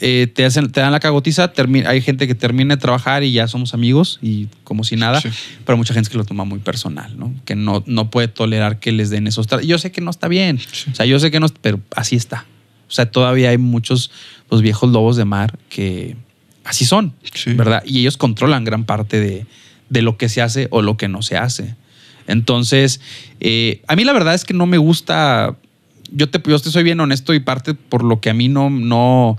[0.00, 1.52] eh, te, hacen, te dan la cagotiza,
[1.86, 5.20] hay gente que termina de trabajar y ya somos amigos y como si nada,
[5.64, 7.32] pero mucha gente que lo toma muy personal, ¿no?
[7.44, 10.60] Que no, no puede tolerar que les den esos Yo sé que no está bien,
[10.90, 12.46] o sea, yo sé que no, pero así está.
[12.88, 14.10] O sea, todavía hay muchos
[14.48, 16.16] pues, viejos lobos de mar que
[16.64, 17.14] así son,
[17.56, 17.82] ¿verdad?
[17.86, 19.46] Y ellos controlan gran parte de,
[19.90, 21.74] de, lo que se hace o lo que no se hace.
[22.26, 23.00] Entonces,
[23.40, 25.56] eh, a mí la verdad es que no me gusta,
[26.10, 28.70] yo te, yo te soy bien honesto y parte por lo que a mí no,
[28.70, 29.36] no,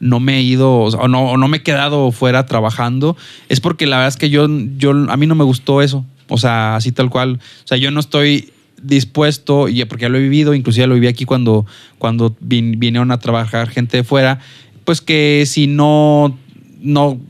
[0.00, 3.16] no me he ido o no, no me he quedado fuera trabajando,
[3.48, 6.04] es porque la verdad es que yo, yo, a mí no me gustó eso.
[6.28, 7.40] O sea, así tal cual.
[7.64, 11.08] O sea, yo no estoy dispuesto, y porque ya lo he vivido, inclusive lo viví
[11.08, 11.66] aquí cuando,
[11.98, 14.38] cuando vinieron a trabajar gente de fuera,
[14.84, 16.38] pues que si no,
[16.80, 17.20] no,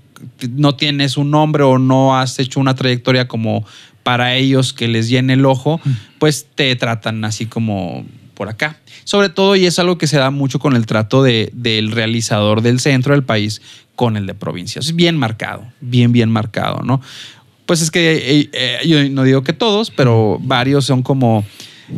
[0.50, 3.64] no tienes un nombre o no has hecho una trayectoria como
[4.02, 5.80] para ellos que les llene el ojo,
[6.18, 8.78] pues te tratan así como por acá.
[9.04, 12.62] Sobre todo, y es algo que se da mucho con el trato de, del realizador
[12.62, 13.60] del centro del país
[13.96, 14.78] con el de provincia.
[14.78, 17.00] Es bien marcado, bien, bien marcado, ¿no?
[17.66, 21.44] Pues es que eh, eh, yo no digo que todos, pero varios son como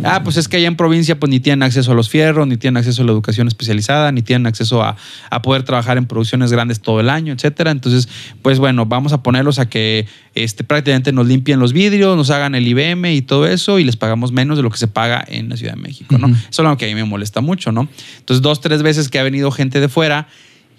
[0.05, 2.57] Ah, pues es que allá en provincia pues ni tienen acceso a los fierros, ni
[2.57, 4.96] tienen acceso a la educación especializada, ni tienen acceso a,
[5.42, 7.70] poder trabajar en producciones grandes todo el año, etcétera.
[7.70, 8.09] Entonces,
[8.42, 12.55] pues bueno, vamos a ponerlos a que este, prácticamente nos limpien los vidrios, nos hagan
[12.55, 15.48] el IBM y todo eso y les pagamos menos de lo que se paga en
[15.48, 16.29] la Ciudad de México, ¿no?
[16.29, 17.88] Eso es lo que a mí me molesta mucho, ¿no?
[18.18, 20.29] Entonces, dos, tres veces que ha venido gente de fuera,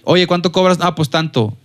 [0.04, 0.78] oye, ¿cuánto cobras?
[0.82, 1.58] Ah, pues tanto.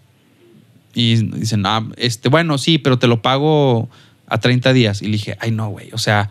[0.95, 3.89] Y dicen, ah, este, bueno, sí, pero te lo pago
[4.27, 5.03] a 30 días.
[5.03, 6.31] Y le dije, ay, no, güey, o sea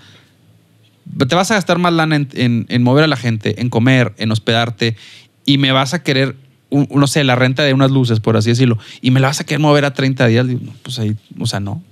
[1.28, 4.96] te vas a gastar más lana en, mover a la gente, en comer, en hospedarte,
[5.46, 6.36] y me vas a querer,
[6.72, 9.44] no sé, la renta de unas luces, por así decirlo, y me la vas a
[9.46, 10.46] querer mover a 30 días.
[10.82, 11.84] pues ahí, o sea, no.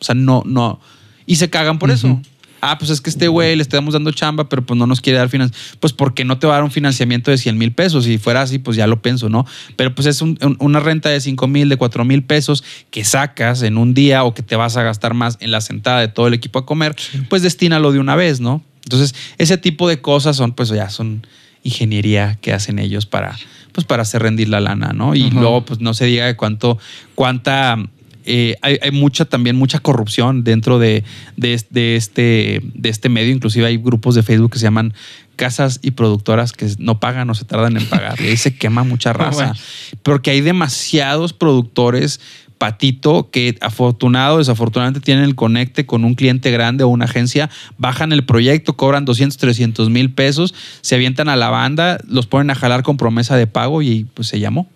[0.00, 0.80] O sea, no, no.
[1.26, 2.20] Y se cagan por eso
[2.60, 5.18] ah, pues es que este güey le estamos dando chamba, pero pues no nos quiere
[5.18, 5.78] dar financiamiento.
[5.80, 8.04] Pues porque no te va a dar un financiamiento de 100 mil pesos.
[8.04, 9.46] Si fuera así, pues ya lo pienso, ¿no?
[9.76, 13.78] Pero pues es una renta de 5 mil, de 4 mil pesos que sacas en
[13.78, 16.34] un día o que te vas a gastar más en la sentada de todo el
[16.34, 16.96] equipo a comer,
[17.28, 18.62] pues destínalo de una vez, ¿no?
[18.84, 21.26] Entonces, ese tipo de cosas son, pues ya son
[21.62, 23.36] ingeniería que hacen ellos para,
[23.72, 25.14] pues para hacer rendir la lana, ¿no?
[25.14, 26.78] Y luego, pues no se diga de cuánto,
[27.14, 27.76] cuánta
[28.24, 31.04] eh, hay, mucha también mucha corrupción dentro de,
[31.36, 33.32] este, de este medio.
[33.32, 34.94] Inclusive hay grupos de Facebook que se llaman
[35.36, 38.20] casas y productoras que no pagan o se tardan en pagar.
[38.20, 39.54] Y ahí se quema mucha raza.
[40.02, 42.20] Porque hay demasiados productores
[42.58, 48.12] patito que afortunado desafortunadamente tienen el conecte con un cliente grande o una agencia, bajan
[48.12, 52.54] el proyecto, cobran 200, 300 mil pesos, se avientan a la banda, los ponen a
[52.54, 54.68] jalar con promesa de pago y pues se llamó.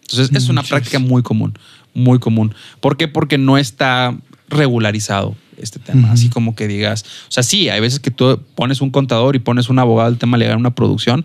[0.00, 1.52] Entonces es una práctica muy común
[1.98, 2.54] muy común.
[2.80, 3.08] ¿Por qué?
[3.08, 4.16] Porque no está
[4.48, 6.12] regularizado este tema.
[6.12, 9.40] Así como que digas, o sea, sí, hay veces que tú pones un contador y
[9.40, 11.24] pones un abogado del tema legal en una producción,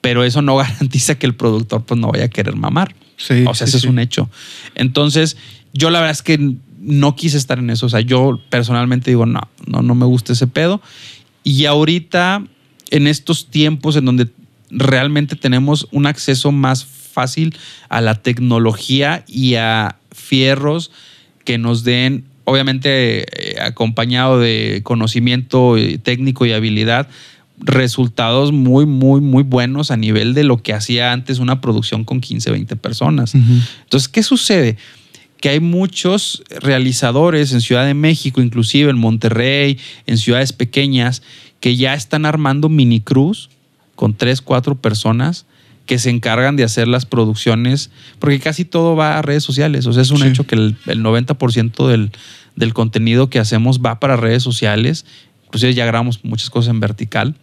[0.00, 2.94] pero eso no garantiza que el productor pues no vaya a querer mamar.
[3.16, 4.30] Sí, o sea, ese es un hecho.
[4.74, 5.36] Entonces,
[5.72, 7.86] yo la verdad es que no quise estar en eso.
[7.86, 10.80] O sea, yo personalmente digo, no, no, no me gusta ese pedo.
[11.42, 12.44] Y ahorita,
[12.90, 14.28] en estos tiempos en donde
[14.70, 17.56] realmente tenemos un acceso más fácil
[17.88, 20.90] a la tecnología y a fierros
[21.44, 27.08] que nos den, obviamente eh, acompañado de conocimiento eh, técnico y habilidad,
[27.60, 32.20] resultados muy, muy, muy buenos a nivel de lo que hacía antes una producción con
[32.20, 33.34] 15, 20 personas.
[33.34, 34.76] Entonces, ¿qué sucede?
[35.40, 41.22] Que hay muchos realizadores en Ciudad de México, inclusive en Monterrey, en ciudades pequeñas,
[41.60, 43.50] que ya están armando mini cruz
[43.96, 45.46] con tres, cuatro personas
[45.88, 49.86] que se encargan de hacer las producciones, porque casi todo va a redes sociales.
[49.86, 52.12] O sea, es un hecho que el, 90% del,
[52.56, 55.06] del, contenido que hacemos va para redes sociales.
[55.46, 57.34] Inclusive ya grabamos muchas cosas en vertical.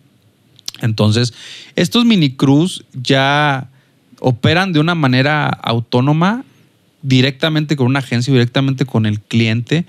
[0.82, 1.34] Entonces,
[1.76, 3.68] estos mini cruz ya
[4.20, 6.46] operan de una manera autónoma,
[7.02, 9.88] directamente con una agencia, directamente con el cliente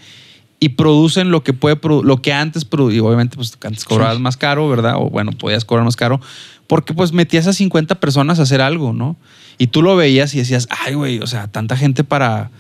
[0.59, 4.69] y producen lo que puede lo que antes y obviamente pues antes cobrabas más caro,
[4.69, 4.95] ¿verdad?
[4.97, 6.21] O bueno, podías cobrar más caro,
[6.67, 9.17] porque pues metías a 50 personas a hacer algo, ¿no?
[9.59, 12.51] Y tú lo veías y decías, ay, güey, o sea, tanta gente para...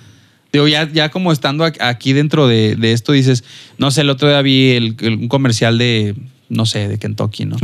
[0.52, 3.44] Digo, ya, ya como estando aquí dentro de, esto, dices,
[3.78, 6.14] no sé, el otro día vi el, un comercial de
[6.48, 7.56] no sé, de Kentucky, ¿no?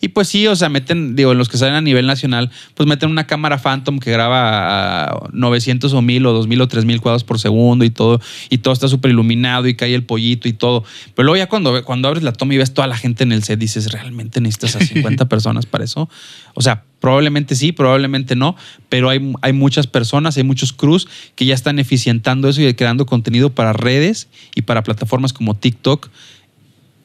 [0.00, 2.88] Y pues sí, o sea, meten, digo, en los que salen a nivel nacional, pues
[2.88, 7.24] meten una cámara Phantom que graba a 900 o 1000 o 2000 o 3000 cuadros
[7.24, 10.84] por segundo y todo, y todo está súper iluminado y cae el pollito y todo.
[11.14, 13.42] Pero luego ya cuando, cuando abres la toma y ves toda la gente en el
[13.42, 16.08] set, dices, ¿realmente necesitas a 50 personas para eso?
[16.54, 18.56] O sea, probablemente sí, probablemente no,
[18.88, 23.06] pero hay, hay muchas personas, hay muchos crews que ya están eficientando eso y creando
[23.06, 26.08] contenido para redes y para plataformas como TikTok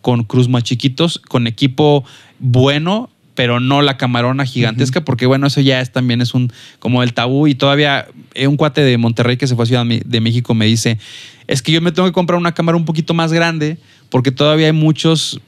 [0.06, 2.06] con cruz más chiquitos, con equipo
[2.38, 7.02] bueno, pero no la camarona gigantesca, porque bueno, eso ya es también es un como
[7.02, 7.48] el tabú.
[7.48, 8.06] Y todavía
[8.46, 11.00] un cuate de Monterrey que se fue a Ciudad de México me dice:
[11.48, 14.68] Es que yo me tengo que comprar una cámara un poquito más grande, porque todavía
[14.68, 15.41] hay muchos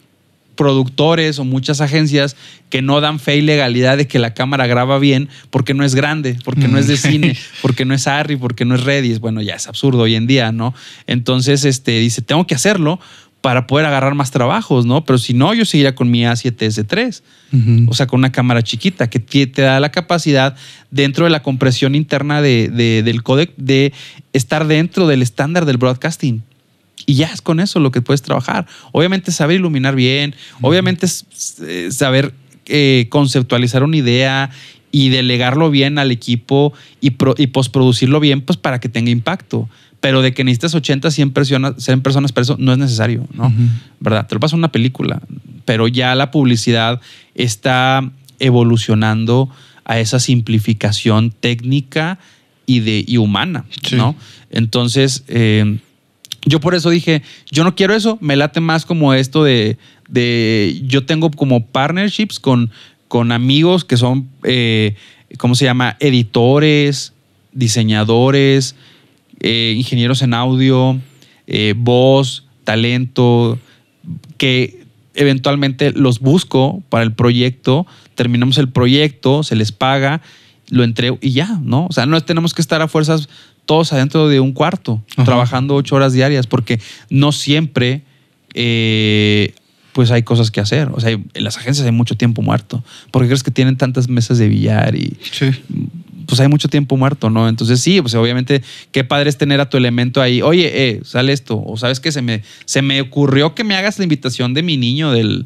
[0.55, 2.35] productores o muchas agencias
[2.71, 5.93] que no dan fe y legalidad de que la cámara graba bien porque no es
[5.93, 6.97] grande, porque no es de Mm.
[7.11, 9.19] cine, porque no es Arri, porque no es Redis.
[9.19, 10.73] Bueno, ya es absurdo hoy en día, ¿no?
[11.05, 12.99] Entonces, este, dice, tengo que hacerlo
[13.47, 15.05] para poder agarrar más trabajos, ¿no?
[15.05, 17.21] Pero si no, yo seguiría con mi A7S3.
[17.53, 17.89] Ujú.
[17.89, 20.57] O sea, con una cámara chiquita que te, te da la capacidad
[20.91, 23.93] dentro de la compresión interna de- de- del codec de
[24.33, 26.43] estar dentro del estándar del broadcasting.
[27.05, 28.67] Y ya es con eso lo que puedes trabajar.
[28.91, 31.25] Obviamente saber iluminar bien, obviamente es,
[31.65, 32.33] eh, saber
[32.65, 34.49] eh, conceptualizar una idea
[34.91, 39.69] y delegarlo bien al equipo y, pro- y postproducirlo bien, pues para que tenga impacto.
[40.07, 43.53] Pero de que necesitas 80, 100 personas, 100 personas para eso, no es necesario, ¿no?
[43.99, 44.25] ¿verdad?
[44.25, 45.21] Te lo pasa una película,
[45.65, 47.01] pero ya la publicidad
[47.35, 49.49] está evolucionando
[49.83, 52.19] a esa simplificación técnica
[52.65, 53.97] y, de, y humana, Sí.
[53.97, 54.15] ¿no?
[54.49, 55.77] Entonces, eh,
[56.45, 60.81] yo por eso dije, yo no quiero eso, me late más como esto de, de
[60.87, 62.71] yo tengo como partnerships con,
[63.09, 64.95] con amigos que son, eh,
[65.37, 65.97] ¿cómo se llama?
[65.99, 67.11] Editores,
[67.51, 68.75] diseñadores,
[69.39, 70.99] eh, ingenieros en audio,
[71.47, 73.59] eh, voz, talento,
[74.37, 80.21] que eventualmente los busco para el proyecto, terminamos el proyecto, se les paga,
[80.69, 81.87] lo entrego y ya, ¿no?
[81.89, 83.29] O sea, no tenemos que estar a fuerzas
[83.65, 85.25] todos adentro de un cuarto, Ajá.
[85.25, 88.03] trabajando ocho horas diarias, porque no siempre,
[88.53, 89.53] eh,
[89.93, 90.89] pues hay cosas que hacer.
[90.93, 92.83] O sea, en las agencias hay mucho tiempo muerto.
[93.11, 95.51] ¿Por qué crees que tienen tantas mesas de billar y Sí.
[96.27, 97.49] Pues hay mucho tiempo muerto, ¿no?
[97.49, 98.61] Entonces sí, pues obviamente
[98.91, 100.41] qué padre es tener a tu elemento ahí.
[100.43, 101.59] Oye, eh, sale esto.
[101.65, 104.77] O sabes que se me, se me ocurrió que me hagas la invitación de mi
[104.77, 105.45] niño del...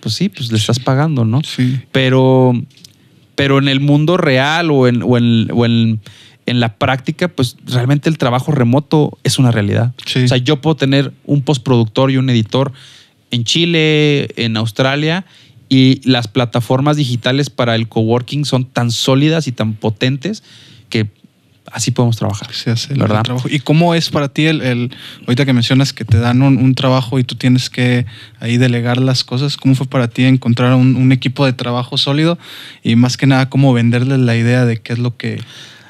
[0.00, 1.42] Pues sí, pues le estás pagando, ¿no?
[1.44, 1.78] Sí.
[1.92, 2.52] Pero,
[3.34, 6.00] pero en el mundo real o en, o en, o en-
[6.44, 9.92] en la práctica, pues realmente el trabajo remoto es una realidad.
[10.06, 10.24] Sí.
[10.24, 12.72] O sea, yo puedo tener un postproductor y un editor
[13.30, 15.24] en Chile, en Australia,
[15.74, 20.42] y las plataformas digitales para el coworking son tan sólidas y tan potentes
[20.90, 21.06] que
[21.72, 22.52] así podemos trabajar.
[22.52, 23.18] se hace ¿verdad?
[23.18, 23.48] el trabajo.
[23.50, 24.90] ¿Y cómo es para ti el, el-
[25.26, 28.04] ahorita que mencionas que te dan un, un trabajo y tú tienes que
[28.40, 29.56] ahí delegar las cosas?
[29.56, 32.38] ¿Cómo fue para ti encontrar un, un equipo de trabajo sólido
[32.82, 35.40] y más que nada cómo venderles la idea de qué es lo que,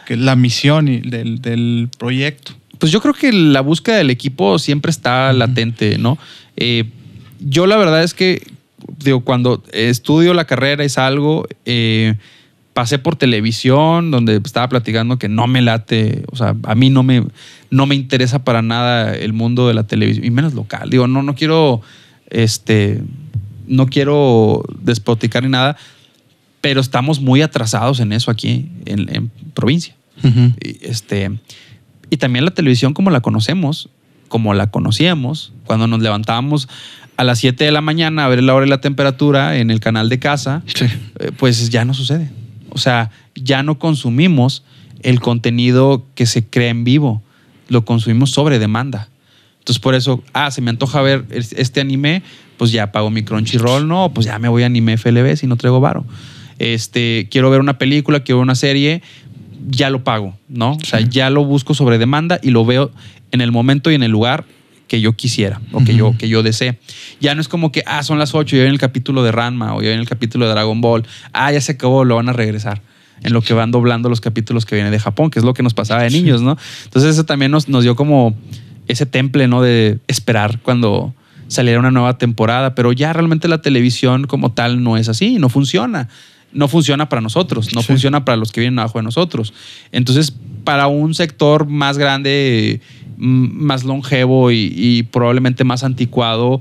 [0.07, 2.53] que es la misión y del, del proyecto?
[2.79, 6.18] Pues yo creo que la búsqueda del equipo siempre está latente, ¿no?
[6.57, 6.85] Eh,
[7.40, 8.47] yo la verdad es que,
[8.99, 12.16] digo, cuando estudio la carrera y salgo, eh,
[12.73, 17.03] pasé por televisión, donde estaba platicando que no me late, o sea, a mí no
[17.03, 17.25] me,
[17.71, 20.90] no me interesa para nada el mundo de la televisión, y menos local.
[20.90, 21.83] Digo, no, no quiero,
[22.31, 23.03] este,
[23.66, 25.77] no quiero despoticar ni nada,
[26.61, 29.95] pero estamos muy atrasados en eso aquí, en, en provincia.
[30.62, 31.31] Y, este,
[32.11, 33.88] y también la televisión como la conocemos,
[34.29, 36.68] como la conocíamos, cuando nos levantábamos
[37.16, 39.81] a las 7 de la mañana a ver la hora y la temperatura en el
[39.81, 40.87] canal de casa, Sí.
[41.20, 42.31] eh, pues ya no sucede.
[42.70, 44.64] O sea, ya no consumimos
[45.03, 47.22] el contenido que se crea en vivo,
[47.68, 49.09] lo consumimos sobre demanda.
[49.59, 52.22] Entonces por eso, ah, se me antoja ver es- este anime,
[52.57, 55.57] pues ya pago mi Crunchyroll, no, pues ya me voy a anime FLB si no
[55.57, 56.05] traigo varo.
[56.59, 59.03] Este, quiero ver una película, quiero ver una serie,
[59.68, 60.72] ya lo pago, ¿no?
[60.72, 62.90] O sea, ya lo busco sobre demanda y lo veo
[63.31, 64.44] en el momento y en el lugar
[64.92, 66.78] que yo quisiera o que, yo, que yo desee.
[67.18, 69.33] Ya no es como que, ah, son las 8 y ya en el capítulo de
[69.33, 72.28] Ranma o ya en el capítulo de Dragon Ball, ah, ya se acabó, lo van
[72.28, 72.83] a regresar.
[73.22, 75.62] En lo que van doblando los capítulos que vienen de Japón, que es lo que
[75.62, 76.18] nos pasaba de Sí.
[76.20, 76.59] niños, ¿no?
[76.85, 78.37] Entonces eso también nos, nos dio como
[78.87, 79.62] ese temple, ¿no?
[79.62, 81.14] De esperar cuando
[81.48, 85.48] saliera una nueva temporada, pero ya realmente la televisión como tal no es así, no
[85.48, 86.11] funciona.
[86.52, 87.87] No funciona para nosotros, no Sí.
[87.87, 89.55] funciona para los que vienen abajo de nosotros.
[89.90, 92.83] Entonces, para un sector más grande,
[93.16, 96.61] más longevo y, y probablemente más anticuado,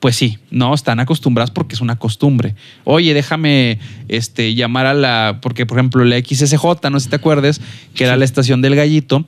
[0.00, 2.56] pues sí, no están acostumbrados porque es una costumbre.
[2.84, 7.16] Oye, déjame este, llamar a la, porque por ejemplo la XSJ, no sé si te
[7.16, 7.60] acuerdes,
[7.94, 8.18] que era Sí.
[8.18, 9.24] la estación del gallito,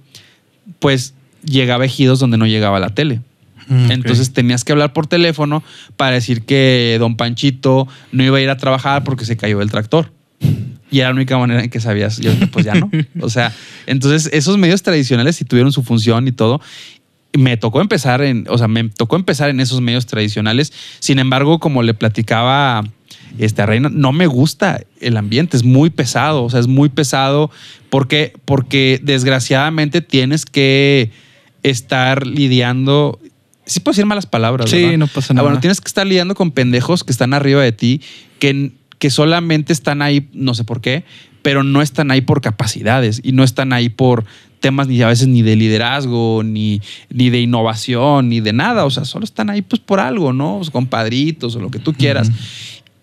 [0.81, 3.21] pues llegaba a ejidos donde no llegaba la tele.
[3.69, 3.93] Mm.
[3.93, 5.63] Entonces tenías que hablar por teléfono
[5.97, 9.71] para decir que don Panchito no iba a ir a trabajar porque se cayó el
[9.71, 10.11] tractor.
[10.95, 12.21] Y era la única manera en que sabías.
[12.21, 12.91] Y ahorita, pues ya no.
[13.21, 13.53] O sea,
[13.87, 16.61] entonces esos medios tradicionales sí tuvieron su función y todo.
[17.37, 20.73] Me tocó empezar en, o sea, me tocó empezar en esos medios tradicionales.
[21.01, 22.85] Sin embargo, como le platicaba
[23.39, 26.89] este, a Reina, no me gusta el ambiente, es muy pesado, o sea, es muy
[26.91, 27.51] pesado
[27.91, 31.11] porque, porque desgraciadamente tienes que
[31.65, 33.19] estar lidiando,
[33.67, 34.99] sí puedo decir malas palabras, Sí, ¿verdad?
[34.99, 35.43] no pasa Ah, nada.
[35.49, 38.01] bueno, tienes que estar lidiando con pendejos que están arriba de ti,
[38.39, 38.71] que,
[39.05, 41.05] que solamente están ahí, no sé por qué,
[41.43, 44.25] pero no están ahí por capacidades y no están ahí por
[44.61, 48.87] temas ni a veces ni de liderazgo, ni, ni de innovación, ni de nada.
[48.87, 50.57] O sea, solo están ahí pues por algo, ¿no?
[50.57, 52.33] Pues, compadritos o lo que tú quieras.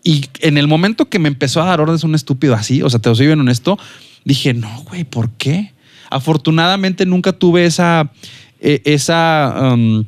[0.03, 2.99] Y en el momento que me empezó a dar órdenes un estúpido así, o sea,
[2.99, 3.77] te lo soy bien honesto,
[4.25, 5.71] dije, no, güey, ¿por qué?
[6.09, 8.11] Afortunadamente nunca tuve esa,
[8.59, 10.03] e, esa, um,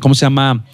[0.00, 0.64] ¿cómo se llama?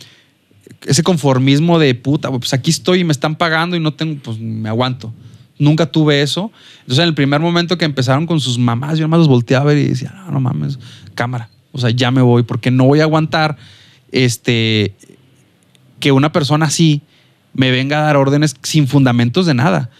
[0.86, 4.38] Ese conformismo de puta, pues aquí estoy y me están pagando y no tengo, pues
[4.38, 5.12] me aguanto.
[5.58, 6.50] Nunca tuve eso.
[6.80, 9.74] Entonces, en el primer momento que empezaron con sus mamás, yo nomás los volteaba a
[9.74, 10.78] ver y decía, no, no mames,
[11.14, 11.50] cámara.
[11.72, 13.56] O sea, ya me voy porque no voy a aguantar
[14.10, 14.94] este,
[16.00, 17.02] que una persona así
[17.54, 19.90] me venga a dar órdenes sin fundamentos de nada.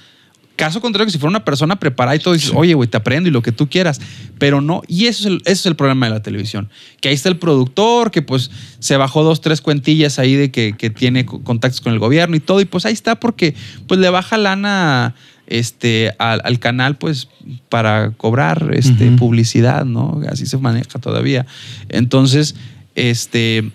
[0.56, 3.28] Caso contrario, que si fuera una persona preparada y todo, dices, oye, güey, te aprendo
[3.28, 4.00] y lo que tú quieras.
[4.38, 6.68] Pero no, y eso es, el, eso es el problema de la televisión.
[7.00, 10.74] Que ahí está el productor, que pues se bajó dos, tres cuentillas ahí de que,
[10.76, 12.60] que tiene contactos con el gobierno y todo.
[12.60, 13.54] Y pues ahí está porque
[13.86, 15.14] pues le baja lana
[15.46, 17.28] este, al, canal, pues,
[17.68, 20.20] para cobrar este, publicidad, ¿no?
[20.28, 21.46] Así se maneja todavía.
[21.88, 22.54] Entonces,
[22.94, 23.70] este,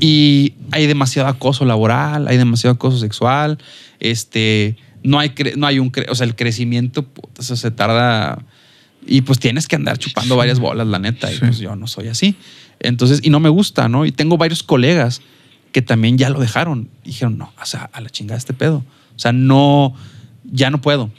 [0.00, 3.58] y hay demasiado acoso laboral, hay demasiado acoso sexual,
[4.00, 7.06] este, no hay, no hay un, o sea, el crecimiento,
[7.38, 8.44] eso se tarda,
[9.06, 12.08] y pues tienes que andar chupando varias bolas, la neta, y pues yo no soy
[12.08, 12.36] así.
[12.80, 14.06] Entonces, y no me gusta, ¿no?
[14.06, 15.20] Y tengo varios colegas
[15.72, 16.88] que también ya lo dejaron.
[17.04, 18.84] dijeron, no, o sea, a la chingada este pedo.
[19.16, 19.94] O sea, no,
[20.44, 21.10] ya no puedo.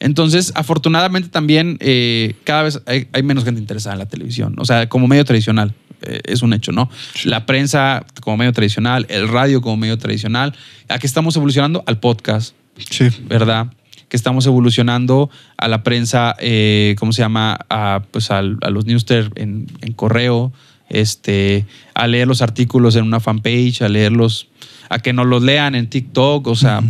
[0.00, 4.88] Entonces, afortunadamente también eh, cada vez hay, menos gente interesada en la televisión, o sea,
[4.88, 6.90] como medio tradicional, eh, es un hecho, ¿no?
[7.24, 10.54] La prensa como medio tradicional, el radio como medio tradicional,
[10.88, 11.84] ¿a qué estamos evolucionando?
[11.86, 12.54] Al podcast,
[12.88, 13.08] sí.
[13.26, 13.72] ¿verdad?
[14.08, 17.58] Que estamos evolucionando a la prensa, eh, ¿cómo se llama?
[17.68, 19.66] A, pues a los newster en,
[19.96, 20.52] correo,
[20.88, 24.48] este, a leer los artículos en una fanpage, a leerlos,
[24.88, 26.82] a que nos los lean en TikTok, o sea...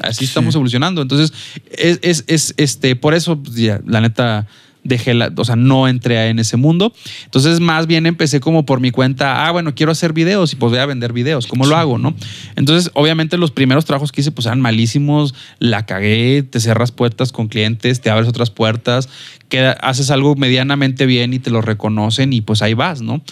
[0.00, 1.00] Así estamos evolucionando.
[1.00, 1.32] Entonces,
[1.70, 4.46] es, es, este, por eso, pues, la neta,
[4.86, 6.92] dejé la, o sea, no entré en ese mundo.
[7.24, 10.70] Entonces, más bien empecé como por mi cuenta, ah, bueno, quiero hacer videos y pues
[10.70, 11.46] voy a vender videos.
[11.46, 12.14] ¿Cómo lo hago, no?
[12.56, 17.32] Entonces, obviamente, los primeros trabajos que hice, pues eran malísimos, la cagué, te cerras puertas
[17.32, 19.08] con clientes, te abres otras puertas,
[19.48, 23.22] que haces algo medianamente bien y te lo reconocen y pues ahí vas, ¿no?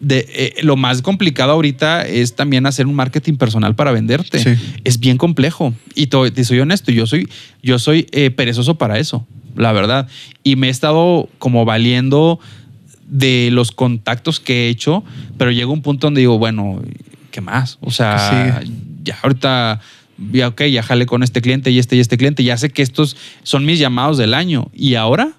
[0.00, 4.58] de, eh, lo más complicado ahorita es también hacer un marketing personal para venderte.
[4.84, 5.74] Es bien complejo.
[5.94, 7.28] Y te, soy honesto, yo soy,
[7.62, 9.26] yo soy eh, perezoso para eso,
[9.58, 10.08] la verdad.
[10.42, 12.40] Y me he estado como valiendo
[13.08, 15.04] de los contactos que he hecho,
[15.36, 16.80] pero llega un punto donde digo, bueno,
[17.30, 17.78] ¿qué más?
[17.80, 18.62] O sea,
[19.02, 19.80] ya ahorita,
[20.32, 22.82] ya, ok, ya jale con este cliente y este y este cliente, ya sé que
[22.82, 24.70] estos son mis llamados del año.
[24.74, 25.32] ¿Y ahora?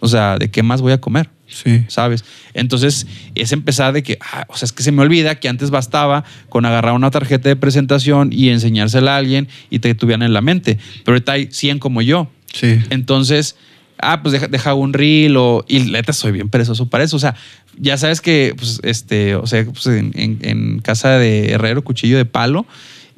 [0.00, 1.28] O sea, ¿de qué más voy a comer?
[1.48, 1.84] Sí.
[1.88, 2.24] ¿Sabes?
[2.54, 5.70] Entonces es empezar de que, ah, o sea, es que se me olvida que antes
[5.70, 10.34] bastaba con agarrar una tarjeta de presentación y enseñársela a alguien y te tuvieran en
[10.34, 10.78] la mente.
[11.04, 12.30] Pero ahorita hay 100 como yo.
[12.52, 12.78] Sí.
[12.90, 13.56] Entonces,
[13.98, 15.64] ah, pues deja, un reel o.
[15.68, 17.16] Y neta, soy bien perezoso para eso.
[17.16, 17.34] O sea,
[17.76, 22.24] ya sabes que, pues, este, o sea, pues en, en casa de herrero, cuchillo de
[22.24, 22.66] palo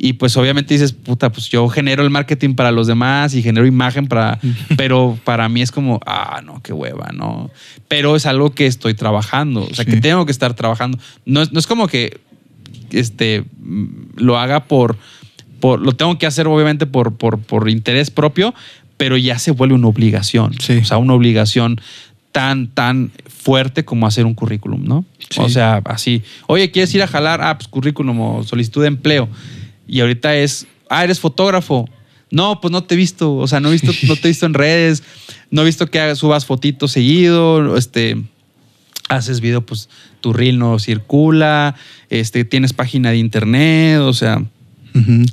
[0.03, 3.67] y pues obviamente dices, puta, pues yo genero el marketing para los demás y genero
[3.67, 4.41] imagen para,
[4.79, 7.51] pero para mí es como, ah, no, qué hueva, no.
[7.87, 10.99] Pero es algo que estoy trabajando, o sea, que tengo que estar trabajando.
[11.27, 12.19] No, no es como que
[12.93, 13.45] este,
[14.17, 14.97] lo haga por,
[15.61, 18.55] por, lo tengo que hacer obviamente por, por, por interés propio,
[19.01, 20.53] pero ya se vuelve una obligación.
[20.55, 21.81] O sea, una obligación
[22.33, 25.07] tan, tan fuerte como hacer un currículum, ¿no?
[25.39, 27.41] O sea, así, oye, ¿quieres ir a jalar?
[27.41, 29.27] Ah, pues currículum o solicitud de empleo
[29.89, 31.89] y ahorita es, ah, eres fotógrafo.
[32.31, 34.45] No, pues no te he visto, o sea, no he visto, no te he visto
[34.45, 35.03] en redes,
[35.51, 38.23] no he visto que subas fotitos seguido, este,
[39.09, 39.89] haces video, pues
[40.21, 41.75] tu reel no circula,
[42.11, 44.45] este, tienes página de internet, o sea,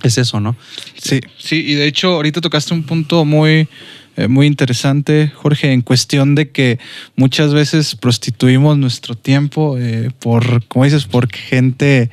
[0.03, 0.55] es eso, ¿no?
[0.95, 3.67] Sí, sí, y de hecho ahorita tocaste un punto muy,
[4.15, 6.79] eh, muy interesante, Jorge, en cuestión de que
[7.15, 12.09] muchas veces prostituimos nuestro tiempo eh, por, como dices, por gente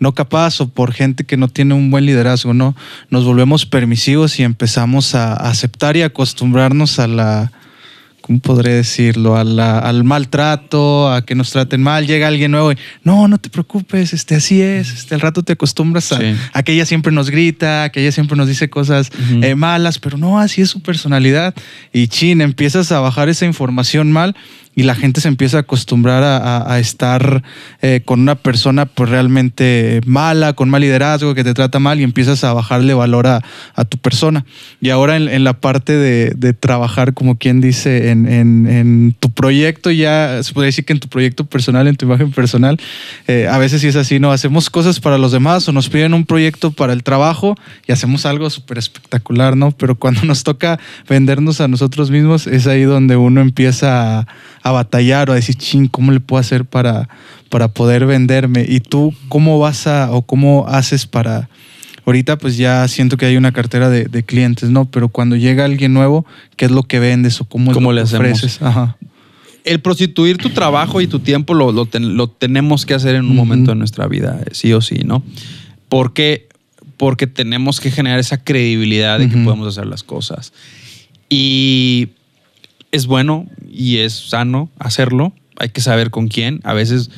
[0.00, 2.76] no capaz o por gente que no tiene un buen liderazgo, ¿no?
[3.10, 7.52] Nos volvemos permisivos y empezamos a aceptar y acostumbrarnos a la,
[8.28, 9.36] ¿cómo podré decirlo?
[9.38, 12.06] al maltrato, a que nos traten mal.
[12.06, 14.92] Llega alguien nuevo y, no, no te preocupes, este, así es.
[14.92, 18.36] Este, al rato te acostumbras a, que ella siempre nos grita, a que ella siempre
[18.36, 19.10] nos dice cosas
[19.42, 21.54] eh, malas, pero no, así es su personalidad.
[21.90, 24.36] Y chin, empiezas a bajar esa información mal
[24.78, 27.42] y la gente se empieza a acostumbrar a, estar
[27.82, 32.04] eh, con una persona pues realmente mala, con mal liderazgo, que te trata mal y
[32.04, 33.42] empiezas a bajarle valor a,
[33.88, 34.44] tu persona.
[34.80, 40.54] Y ahora en, la parte de, trabajar, como quien dice, en, tu proyecto, ya se
[40.54, 42.78] puede decir que en tu proyecto personal, en tu imagen personal,
[43.26, 44.30] eh, a veces sí es así, ¿no?
[44.30, 47.56] Hacemos cosas para los demás o nos piden un proyecto para el trabajo
[47.88, 49.72] y hacemos algo súper espectacular, ¿no?
[49.72, 54.20] Pero cuando nos toca vendernos a nosotros mismos, es ahí donde uno empieza
[54.62, 57.08] a, batallar o a decir, ching, ¿cómo le puedo hacer para,
[57.48, 58.64] para poder venderme?
[58.68, 61.48] Y tú, ¿cómo vas a o cómo haces para...
[62.04, 64.86] Ahorita pues ya siento que hay una cartera de, clientes, ¿no?
[64.86, 66.24] Pero cuando llega alguien nuevo,
[66.56, 68.62] ¿qué es lo que vendes o cómo, lo le ofreces?
[68.62, 68.96] Ajá
[69.68, 71.86] el prostituir tu trabajo y tu tiempo lo,
[72.28, 75.22] tenemos que hacer en un momento de nuestra vida, sí o sí, ¿no?
[75.90, 76.48] Porque,
[76.96, 80.54] porque tenemos que generar esa credibilidad de que podemos hacer las cosas.
[81.28, 82.08] Y
[82.92, 85.32] es bueno y es sano hacerlo.
[85.58, 86.60] Hay que saber con quién.
[86.64, 87.10] A veces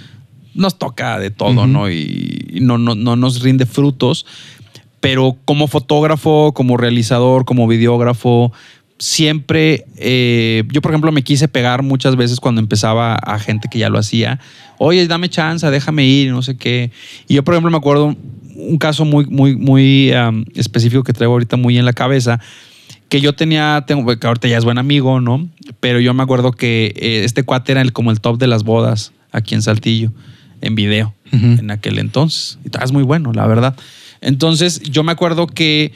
[0.54, 1.90] nos toca de todo, ¿no?
[1.90, 4.26] Y no, no, no nos rinde frutos.
[5.00, 8.52] Pero como fotógrafo, como realizador, como videógrafo,
[8.98, 13.78] siempre, eh, yo por ejemplo me quise pegar muchas veces cuando empezaba a gente que
[13.78, 14.38] ya lo hacía.
[14.78, 16.90] Oye, dame chance, déjame ir, no sé qué.
[17.26, 18.14] Y yo por ejemplo me acuerdo
[18.54, 20.12] un caso muy, muy, muy
[20.54, 22.40] específico que traigo ahorita muy en la cabeza
[23.10, 25.48] que yo tenía, tengo, que ahorita ya es buen amigo, ¿no?
[25.80, 28.62] Pero yo me acuerdo que eh, este cuate era el, como el top de las
[28.62, 30.12] bodas aquí en Saltillo,
[30.60, 32.58] en video, en aquel entonces.
[32.64, 33.76] Y es muy bueno, la verdad.
[34.20, 35.92] Entonces, yo me acuerdo que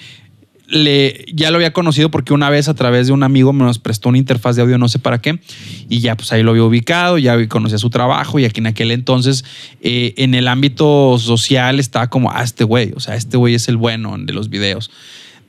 [0.66, 3.78] le, ya lo había conocido porque una vez a través de un amigo me nos
[3.78, 5.38] prestó una interfaz de audio, no sé para qué,
[5.88, 8.90] y ya pues ahí lo había ubicado, ya conocía su trabajo y aquí en aquel
[8.90, 9.44] entonces
[9.82, 13.68] eh, en el ámbito social estaba como, ah, este güey, o sea, este güey es
[13.68, 14.90] el bueno de los videos.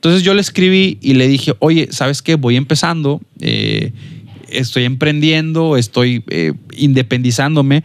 [0.06, 2.36] Entonces yo le escribí y le dije, oye, ¿sabes qué?
[2.36, 3.90] Voy empezando, eh,
[4.48, 7.82] estoy emprendiendo, estoy eh, independizándome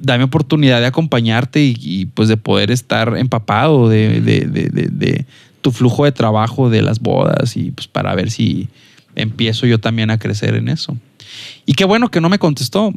[0.00, 5.24] dame oportunidad de acompañarte y, pues de poder estar empapado de,
[5.62, 8.68] tu flujo de trabajo de las bodas y pues para ver si
[9.16, 10.96] empiezo yo también a crecer en eso.
[11.64, 12.92] Y qué bueno que no me contestó.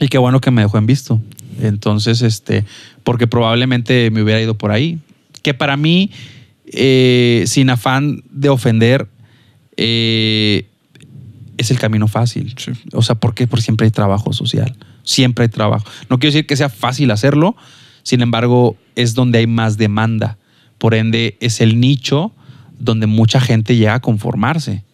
[0.00, 1.20] Y qué bueno que me dejó en visto.
[1.60, 2.64] Entonces, este,
[3.04, 4.98] porque probablemente me hubiera ido por ahí.
[5.42, 6.10] Que para mí,
[6.72, 9.08] eh, sin afán de ofender,
[9.76, 10.66] eh,
[11.56, 12.54] es el camino fácil.
[12.92, 13.46] O sea, ¿por qué?
[13.46, 14.76] Porque siempre hay trabajo social.
[15.02, 15.84] Siempre hay trabajo.
[16.08, 17.56] No quiero decir que sea fácil hacerlo,
[18.02, 20.38] sin embargo, es donde hay más demanda.
[20.78, 22.32] Por ende, es el nicho
[22.78, 24.84] donde mucha gente llega a conformarse.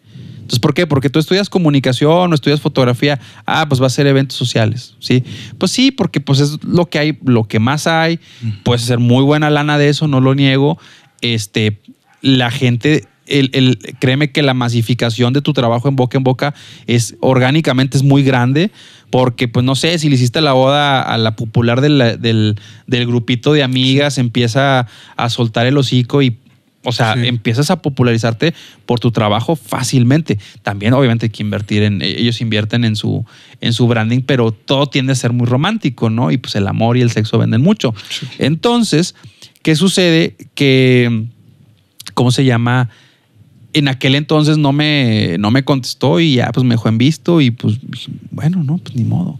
[0.45, 0.85] Entonces, ¿por qué?
[0.85, 3.19] Porque tú estudias comunicación o estudias fotografía.
[3.47, 5.23] Ah, pues va a ser eventos sociales, ¿sí?
[5.57, 8.19] Pues sí, porque pues es lo que hay, lo que más hay.
[8.63, 10.77] Puedes hacer muy buena lana de eso, no lo niego.
[11.21, 11.79] Este,
[12.21, 16.53] la gente el, créeme que la masificación de tu trabajo en boca en boca
[16.85, 18.71] es orgánicamente es muy grande
[19.09, 23.53] porque pues no sé, si le hiciste la boda a la popular del, del, grupito
[23.53, 26.37] de amigas, empieza a soltar el hocico y
[26.83, 28.53] o sea, empiezas a popularizarte
[28.85, 30.37] por tu trabajo fácilmente.
[30.61, 32.01] También, obviamente, hay que invertir en.
[32.01, 33.25] Ellos invierten en su,
[33.59, 36.29] en su branding, pero todo tiende a ser muy romántico, ¿no?
[36.29, 37.95] Y pues el amor y el sexo venden mucho.
[38.37, 39.15] Entonces,
[39.65, 40.35] ¿qué sucede?
[40.53, 41.25] Que.
[42.13, 42.91] ¿Cómo se llama?
[43.73, 47.41] en aquel entonces no me, no me contestó y ya pues me dejó en visto
[47.41, 47.77] y pues
[48.31, 49.37] bueno, no, pues ni modo.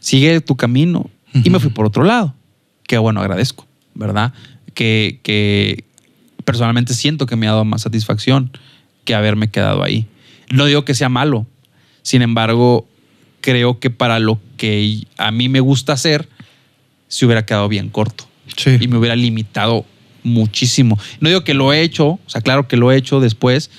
[0.00, 1.10] Sigue tu camino.
[1.44, 2.34] Y me fui por otro lado.
[2.84, 4.32] Que bueno, agradezco, ¿verdad?
[4.72, 5.84] Que, que
[6.46, 8.50] personalmente siento que me ha dado más satisfacción
[9.04, 10.06] que haberme quedado ahí.
[10.50, 11.46] No digo que sea malo.
[12.00, 12.88] Sin embargo,
[13.42, 16.30] creo que para lo que a mí me gusta hacer,
[17.08, 18.26] se hubiera quedado bien corto.
[18.80, 19.84] Y me hubiera limitado
[20.22, 20.98] muchísimo.
[21.20, 23.70] No digo que lo he hecho, o sea, claro que lo he hecho después,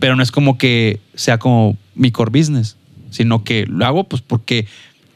[0.00, 2.76] pero no es como que sea como mi core business,
[3.10, 4.66] sino que lo hago pues porque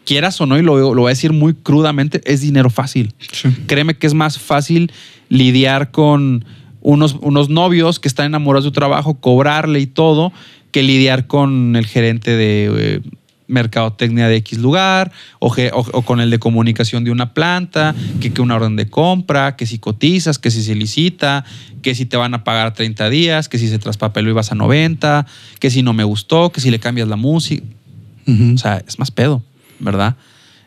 [0.04, 3.12] quieras o no, y lo, lo voy a decir muy crudamente, es dinero fácil.
[3.66, 4.92] Créeme que es más fácil
[5.28, 6.44] lidiar con
[6.80, 10.32] unos, unos novios que están enamorados de su trabajo, cobrarle y todo,
[10.70, 12.70] que lidiar con el gerente de...
[12.76, 13.00] Eh,
[13.48, 15.52] mercadotecnia de X lugar o,
[16.02, 19.78] con el de comunicación de una planta, que, que una orden de compra, que si
[19.78, 21.44] cotizas, que si se licita,
[21.82, 24.54] que si te van a pagar 30 días, que si se traspapeló y vas a
[24.54, 25.26] 90,
[25.60, 27.64] que si no me gustó, que si le cambias la música.
[28.28, 29.44] O sea, es más pedo,
[29.78, 30.16] ¿verdad?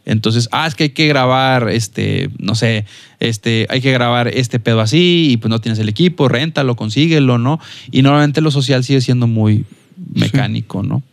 [0.06, 2.86] Entonces, ah, es que hay que grabar, este, no sé,
[3.20, 7.38] este, hay que grabar este pedo así y pues no tienes el equipo, réntalo, consíguelo,
[7.38, 7.60] ¿no?
[7.92, 9.66] Y normalmente lo social sigue siendo muy,
[10.14, 11.04] mecánico, ¿no?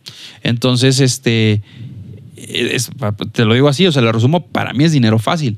[0.43, 1.61] Entonces, este,
[3.31, 5.57] te lo digo así, o sea, lo resumo, para mí es dinero fácil.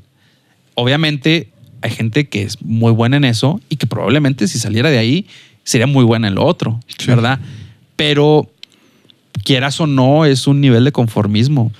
[0.74, 1.48] Obviamente
[1.82, 5.26] hay gente que es muy buena en eso y que probablemente si saliera de ahí
[5.64, 7.38] sería muy buena en lo otro, ¿verdad?
[7.96, 8.50] Pero
[9.44, 11.72] quieras o no, es un nivel de conformismo.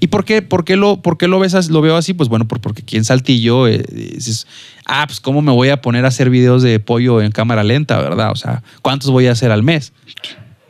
[0.00, 2.14] ¿Y por qué, por qué, lo, por qué lo, ves, lo veo así?
[2.14, 4.46] Pues bueno, porque aquí en Saltillo eh, dices,
[4.84, 7.98] ah, pues cómo me voy a poner a hacer videos de pollo en cámara lenta,
[7.98, 8.30] ¿verdad?
[8.32, 9.92] O sea, ¿cuántos voy a hacer al mes?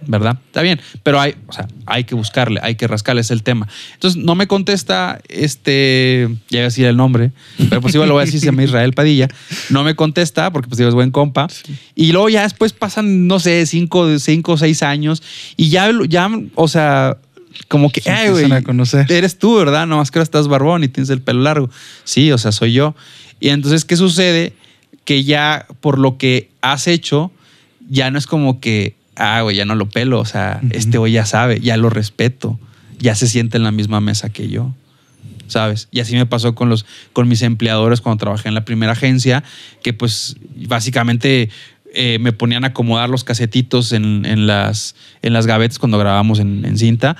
[0.06, 0.38] ¿Verdad?
[0.46, 3.68] Está bien, pero hay, o sea, hay que buscarle, hay que rascarle, es el tema.
[3.94, 7.32] Entonces, no me contesta este, ya iba a decir el nombre,
[7.68, 9.28] pero pues igual lo voy a decir, se llama Israel Padilla,
[9.70, 11.48] no me contesta porque pues es buen compa.
[11.94, 15.22] Y luego ya después pasan, no sé, cinco, cinco o seis años
[15.56, 17.18] y ya, ya o sea,
[17.68, 18.46] como que, ay, güey,
[19.08, 19.86] eres tú, ¿verdad?
[19.86, 21.70] No más que ahora estás barbón y tienes el pelo largo.
[22.04, 22.94] Sí, o sea, soy yo.
[23.40, 24.52] Y entonces, ¿qué sucede?
[25.04, 27.30] Que ya por lo que has hecho,
[27.88, 31.12] ya no es como que ah, güey, ya no lo pelo, o sea, este güey
[31.12, 32.58] ya sabe, ya lo respeto,
[32.98, 34.74] ya se siente en la misma mesa que yo.
[35.46, 35.88] ¿Sabes?
[35.90, 39.44] Y así me pasó con, los, con mis empleadores cuando trabajé en la primera agencia,
[39.82, 40.36] que pues
[40.66, 41.50] básicamente
[41.92, 46.76] eh, me ponían a acomodar los casetitos en, las, en las gavetas cuando grabábamos en,
[46.78, 47.16] cinta.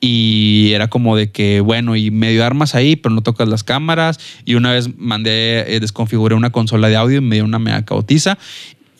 [0.00, 4.20] Y era como de que, bueno, y medio armas ahí, pero no tocas las cámaras.
[4.44, 7.84] Y una vez mandé, eh, desconfiguré una consola de audio y me dio una mega
[7.84, 8.38] cautiza.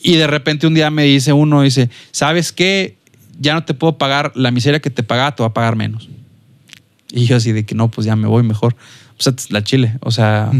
[0.03, 2.96] Y de repente un día me dice uno, dice, ¿sabes qué?
[3.40, 6.09] Ya no te puedo pagar la miseria que te pagaba, te va a pagar menos.
[7.11, 8.76] Y yo así de que no, pues ya me voy mejor.
[9.18, 9.94] O sea, la chile.
[10.01, 10.51] O sea,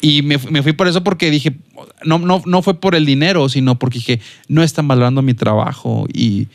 [0.00, 1.56] y me, me, fui por eso porque dije,
[2.04, 6.06] no, no, no fue por el dinero, sino porque dije, no están valorando mi trabajo
[6.12, 6.48] y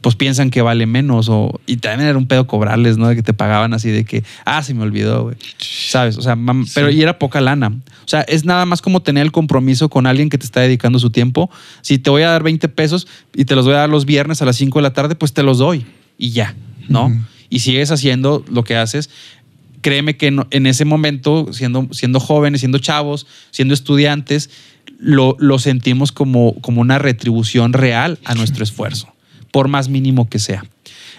[0.00, 1.28] pues piensan que vale menos.
[1.28, 3.08] O, y también era un pedo cobrarles, ¿no?
[3.08, 5.36] De que te pagaban así de que, ah, se me olvidó, güey.
[5.58, 6.16] ¿Sabes?
[6.18, 6.36] O sea,
[6.74, 7.68] pero y era poca lana.
[7.68, 10.98] O sea, es nada más como tener el compromiso con alguien que te está dedicando
[10.98, 11.50] su tiempo.
[11.82, 14.40] Si te voy a dar 20 pesos y te los voy a dar los viernes
[14.42, 15.84] a las 5 de la tarde, pues te los doy
[16.16, 16.54] y ya,
[16.88, 17.12] ¿no?
[17.50, 19.10] Y sigues haciendo lo que haces.
[19.80, 24.50] Créeme que en ese momento, siendo, siendo jóvenes, siendo chavos, siendo estudiantes,
[24.98, 29.14] lo, lo sentimos como, como una retribución real a nuestro esfuerzo
[29.50, 30.64] por más mínimo que sea.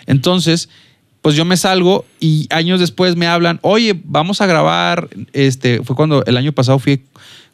[0.06, 0.70] Entonces,
[1.22, 5.96] pues yo me salgo y años después me hablan, oye, vamos a grabar, este, fue
[5.96, 7.04] cuando el año pasado fui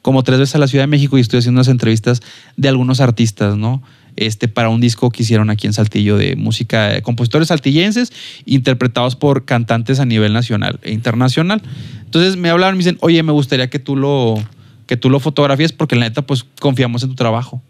[0.02, 2.22] como tres veces a la Ciudad de México y estoy haciendo unas entrevistas
[2.58, 3.82] de algunos artistas, ¿no?
[4.18, 8.14] Este, para un disco que hicieron aquí en Saltillo de música, de compositores saltillenses,
[8.46, 11.62] interpretados por cantantes a nivel nacional e internacional.
[12.06, 14.36] Entonces me hablaron y me dicen, oye, me gustaría que tú lo,
[14.86, 17.62] que tú lo porque la neta, pues confiamos en tu trabajo.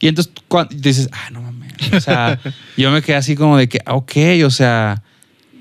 [0.00, 0.32] Y entonces
[0.70, 1.57] dices, ah, no mames.
[1.96, 2.40] O sea,
[2.76, 5.02] yo me quedé así como de que, ok, o sea,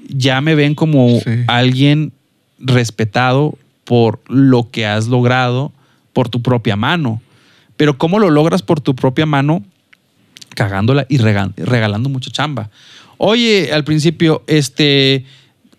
[0.08, 2.14] ya me ven como alguien
[2.60, 5.72] respetado por lo que has logrado
[6.14, 7.22] por tu propia mano.
[7.78, 9.64] Pero ¿cómo lo logras por tu propia mano?
[10.56, 12.70] Cagándola y regalando mucha chamba.
[13.18, 15.26] Oye, al principio, este,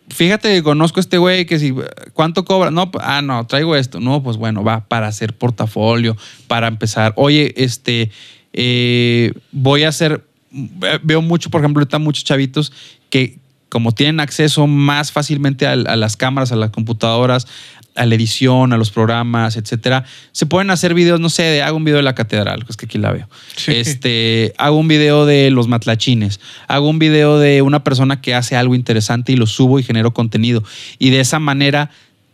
[0.09, 1.75] fíjate conozco a este güey que si,
[2.13, 2.71] ¿cuánto cobra?
[2.71, 4.01] No, ah, no, traigo esto.
[4.01, 6.17] No, pues bueno, va para hacer portafolio,
[6.47, 7.13] para empezar.
[7.17, 8.11] Oye, este,
[8.53, 12.73] eh, voy a hacer, veo mucho, por ejemplo, ahorita muchos chavitos
[13.11, 13.39] que
[13.69, 17.47] como tienen acceso más fácilmente a, las cámaras, a las computadoras,
[17.95, 21.77] a la edición, a los programas, etcétera, se pueden hacer videos, no sé, de hago
[21.77, 23.29] un video de la catedral, es que aquí la veo.
[23.67, 28.57] Este, hago un video de los matlachines, hago un video de una persona que hace
[28.57, 30.63] algo interesante y lo subo y genero contenido.
[30.99, 31.91] Y de esa manera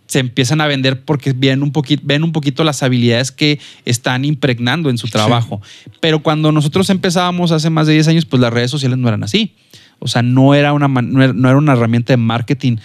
[0.07, 4.25] se empiezan a vender porque ven un, poquito, ven un poquito las habilidades que están
[4.25, 5.63] impregnando en su trabajo.
[6.01, 9.25] Pero cuando nosotros empezábamos hace más de 10 años, pues las redes sociales no eran
[9.25, 9.55] así.
[9.99, 12.77] O sea, no era una, no era una herramienta de marketing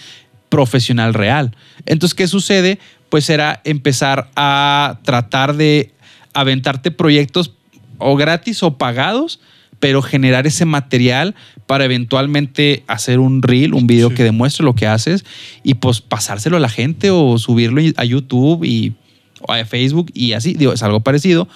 [0.48, 1.54] profesional real.
[1.86, 2.78] Entonces, ¿qué sucede?
[3.08, 5.92] Pues era empezar a tratar de
[6.32, 7.52] aventarte proyectos
[7.98, 9.40] o gratis o pagados,
[9.80, 11.34] pero generar ese material
[11.66, 15.24] para eventualmente hacer un reel, un video que demuestre lo que haces
[15.64, 18.92] y pues pasárselo a la gente o subirlo a YouTube y
[19.40, 21.48] o a Facebook y así, digo, es algo parecido,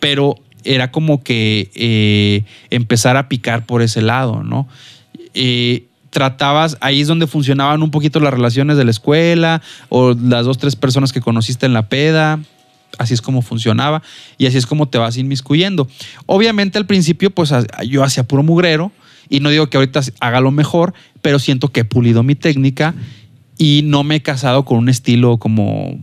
[0.00, 4.68] pero era como que eh, empezar a picar por ese lado, ¿no?
[5.34, 10.44] Eh, tratabas, ahí es donde funcionaban un poquito las relaciones de la escuela o las
[10.44, 12.40] dos, tres personas que conociste en la peda,
[12.98, 14.02] así es como funcionaba
[14.36, 15.88] y así es como te vas inmiscuyendo.
[16.26, 17.52] Obviamente al principio, pues
[17.86, 18.92] yo hacía puro mugrero,
[19.28, 22.94] y no digo que ahorita haga lo mejor, pero siento que he pulido mi técnica
[23.56, 25.98] y no me he casado con un estilo como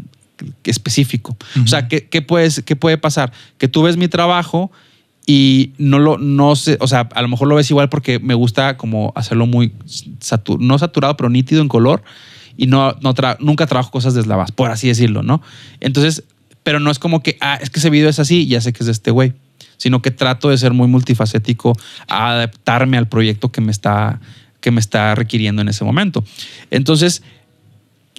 [0.64, 1.38] específico.
[1.64, 2.26] O sea, ¿qué, qué,
[2.66, 3.32] ¿qué puede pasar?
[3.58, 4.72] Que tú ves mi trabajo
[5.26, 8.34] y no lo, no sé, o sea, a lo mejor lo ves igual porque me
[8.34, 9.74] gusta como hacerlo muy,
[10.60, 12.04] no saturado, pero nítido en color
[12.58, 15.42] y no, no nunca trabajo cosas deslavadas, por así decirlo, ¿no?
[15.80, 16.24] Entonces,
[16.66, 18.80] pero no es como que, ah, es que ese video es así, ya sé que
[18.80, 19.34] es de este güey
[19.78, 24.20] sino que trato de ser muy multifacético, a adaptarme al proyecto que me está,
[24.62, 26.24] que me está requiriendo en ese momento.
[26.72, 27.24] Entonces,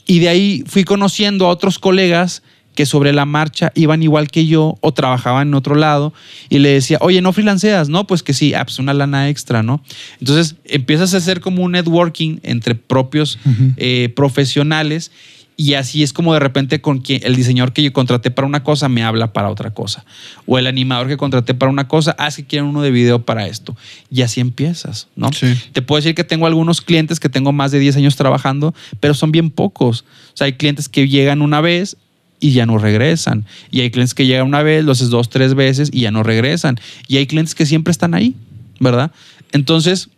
[0.06, 2.42] y de ahí fui conociendo a otros colegas
[2.74, 6.12] que sobre la marcha iban igual que yo o trabajaban en otro lado
[6.50, 7.88] y le decía, oye, ¿no freelanceas?
[7.88, 9.82] No, pues que sí, ah, pues una lana extra, ¿no?
[10.20, 13.38] Entonces empiezas a hacer como un networking entre propios
[13.78, 15.10] eh, profesionales
[15.56, 18.62] y así es como de repente con quien, el diseñador que yo contraté para una
[18.62, 20.04] cosa me habla para otra cosa.
[20.44, 23.46] O el animador que contraté para una cosa, ah, que quieren uno de video para
[23.46, 23.74] esto.
[24.10, 25.30] Y así empiezas, ¿no?
[25.72, 29.14] Te puedo decir que tengo algunos clientes que tengo más de 10 años trabajando, pero
[29.14, 30.02] son bien pocos.
[30.34, 31.96] O sea, hay clientes que llegan una vez
[32.38, 33.46] y ya no regresan.
[33.70, 36.22] Y hay clientes que llegan una vez, lo haces dos, tres veces y ya no
[36.22, 36.78] regresan.
[37.08, 38.34] Y hay clientes que siempre están ahí,
[38.78, 39.10] ¿verdad?
[39.52, 40.10] Entonces,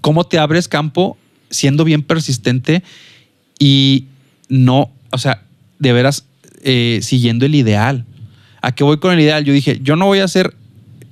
[0.00, 1.18] ¿cómo te abres campo
[1.50, 2.82] siendo bien persistente
[3.58, 4.06] y
[4.48, 5.42] no, o sea,
[5.78, 6.24] de veras
[6.62, 8.04] eh, siguiendo el ideal.
[8.62, 9.44] ¿A qué voy con el ideal?
[9.44, 10.54] Yo dije, yo no voy a ser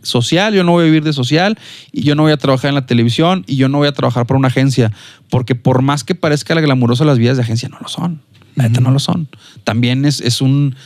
[0.03, 1.59] social, yo no voy a vivir de social
[1.93, 4.27] y yo no voy a trabajar en la televisión y yo no voy a trabajar
[4.27, 4.93] por una agencia,
[5.31, 8.21] porque por más que parezca la glamurosa las vidas de agencia, no lo son.
[8.55, 9.29] La neta no lo son.
[9.65, 10.77] También es, es un,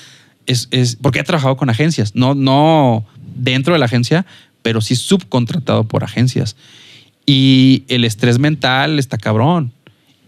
[0.47, 4.25] es, es, porque he trabajado con agencias, no, no dentro de la agencia,
[4.63, 6.57] pero sí subcontratado por agencias.
[7.27, 9.73] Y el estrés mental está cabrón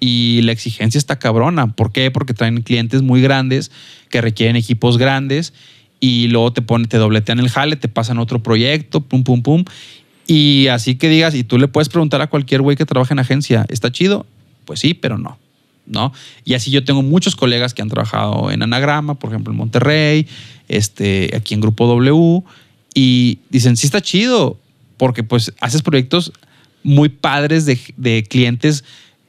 [0.01, 1.73] y la exigencia está cabrona.
[1.73, 2.11] ¿Por qué?
[2.11, 3.71] Porque traen clientes muy grandes
[4.09, 5.53] que requieren equipos grandes
[6.01, 9.65] y luego te ponen, te dobletean el jale, te pasan otro proyecto, pum, pum, pum.
[10.27, 13.19] Y así que digas, y tú le puedes preguntar a cualquier güey que trabaja en
[13.19, 14.27] agencia, ¿está chido?
[14.65, 15.39] Pues sí, pero no.
[15.87, 16.13] ¿No?
[16.45, 20.27] Y así yo tengo muchos colegas que han trabajado en Anagrama, por ejemplo, en Monterrey,
[20.69, 22.45] este, aquí en Grupo W,
[22.95, 24.57] y dicen, sí está chido,
[24.97, 26.33] porque pues haces proyectos
[26.85, 28.85] muy padres de, de clientes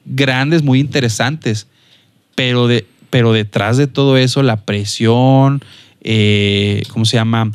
[0.05, 1.67] grandes, muy interesantes,
[2.35, 5.63] pero, de, pero detrás de todo eso, la presión,
[6.01, 7.51] eh, ¿cómo se llama?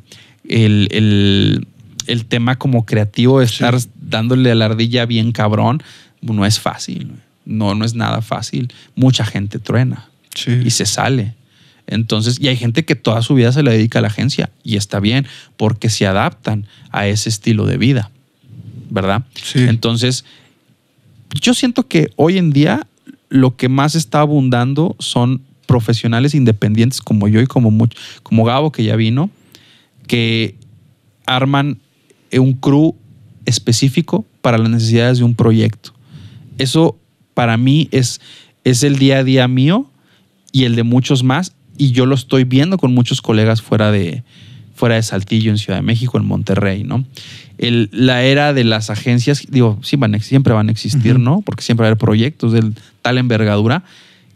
[0.49, 1.67] El,
[2.29, 5.83] tema como creativo de estar dándole a la ardilla bien cabrón,
[6.21, 7.11] no es fácil.
[7.45, 8.73] No, no es nada fácil.
[8.97, 10.09] Mucha gente truena
[10.65, 11.35] y se sale.
[11.87, 14.77] Entonces, y hay gente que toda su vida se le dedica a la agencia y
[14.77, 15.27] está bien
[15.57, 18.11] porque se adaptan a ese estilo de vida,
[18.91, 19.25] ¿verdad?
[19.55, 20.25] Entonces,
[21.35, 22.87] yo siento que hoy en día
[23.29, 27.89] lo que más está abundando son profesionales independientes como yo y como,
[28.22, 29.31] como Gabo, que ya vino,
[30.07, 30.55] que
[31.27, 31.79] arman
[32.33, 32.95] un crew
[33.45, 35.93] específico para las necesidades de un proyecto.
[36.59, 36.97] Eso
[37.35, 38.20] para mí es,
[38.64, 39.91] es el día a día mío
[40.53, 44.22] y el de muchos más, y yo lo estoy viendo con muchos colegas fuera de,
[44.74, 47.05] fuera de Saltillo, en Ciudad de México, en Monterrey, ¿no?
[47.59, 51.43] La era de las agencias, digo, sí van, siempre van a existir, ¿no?
[51.43, 53.83] Porque siempre va a haber proyectos de tal envergadura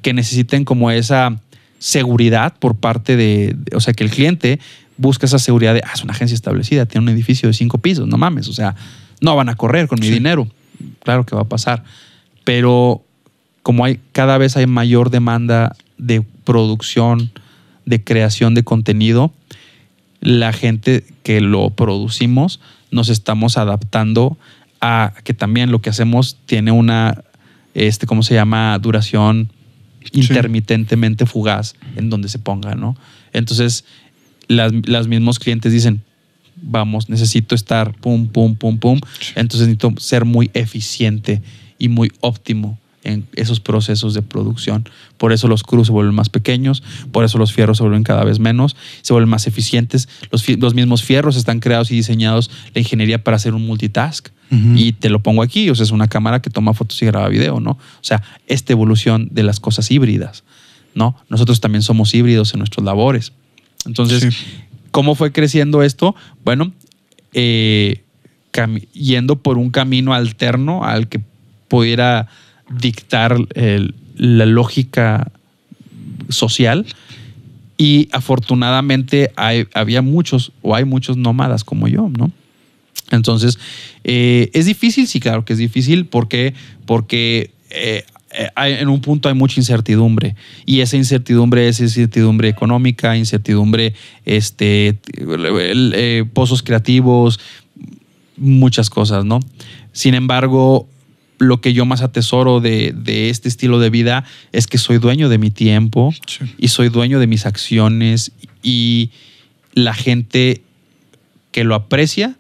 [0.02, 1.38] que necesiten como esa
[1.78, 4.60] seguridad por parte de, o sea, que el cliente
[4.96, 8.06] busca esa seguridad de, ah, es una agencia establecida, tiene un edificio de cinco pisos,
[8.06, 8.74] no mames, o sea,
[9.20, 10.48] no van a correr con mi dinero.
[11.02, 11.84] Claro que va a pasar.
[12.44, 13.02] Pero
[13.62, 17.30] como hay, cada vez hay mayor demanda de producción,
[17.84, 19.32] de creación de contenido,
[20.20, 22.60] la gente que lo producimos
[22.90, 24.36] nos estamos adaptando
[24.80, 27.22] a que también lo que hacemos tiene una,
[27.74, 28.78] este, ¿cómo se llama?
[28.78, 29.52] Duración
[30.12, 32.96] intermitentemente fugaz en donde se ponga, ¿no?
[33.32, 33.84] Entonces,
[34.48, 36.02] las, los mismos clientes dicen,
[36.56, 39.00] vamos, necesito estar pum, pum, pum, pum.
[39.34, 41.42] Entonces necesito ser muy eficiente
[41.78, 44.88] y muy óptimo en esos procesos de producción.
[45.16, 46.82] Por eso los cruz se vuelven más pequeños,
[47.12, 50.08] por eso los fierros se vuelven cada vez menos, se vuelven más eficientes.
[50.30, 54.28] Los, los mismos fierros están creados y diseñados la ingeniería para hacer un multitask.
[54.74, 57.28] Y te lo pongo aquí, o sea, es una cámara que toma fotos y graba
[57.28, 57.70] video, ¿no?
[57.70, 60.42] O sea, esta evolución de las cosas híbridas,
[60.92, 61.16] ¿no?
[61.28, 63.32] Nosotros también somos híbridos en nuestros labores.
[63.86, 64.34] Entonces,
[64.90, 66.16] ¿cómo fue creciendo esto?
[66.44, 66.72] Bueno,
[67.32, 68.02] eh,
[68.92, 71.20] yendo por un camino alterno al que
[71.68, 72.26] pudiera
[72.70, 73.36] dictar
[74.16, 75.30] la lógica
[76.28, 76.86] social.
[77.76, 82.30] Y afortunadamente hay, había muchos o hay muchos nómadas como yo, ¿no?
[83.10, 83.58] Entonces,
[84.04, 86.06] eh, es difícil, sí, claro que es difícil.
[86.06, 86.54] ¿Por qué?
[86.84, 88.04] Porque eh,
[88.56, 93.94] en un punto hay mucha incertidumbre y esa incertidumbre es incertidumbre económica, incertidumbre,
[94.24, 97.40] este, eh, pozos creativos,
[98.36, 99.40] muchas cosas, ¿no?
[99.92, 100.86] Sin embargo,
[101.40, 102.94] lo que yo más atesoro de,
[103.30, 106.12] este estilo de vida es que soy dueño de mi tiempo
[106.58, 108.32] y soy dueño de mis acciones
[108.62, 109.10] y
[109.72, 110.60] la gente
[111.50, 112.36] que lo aprecia,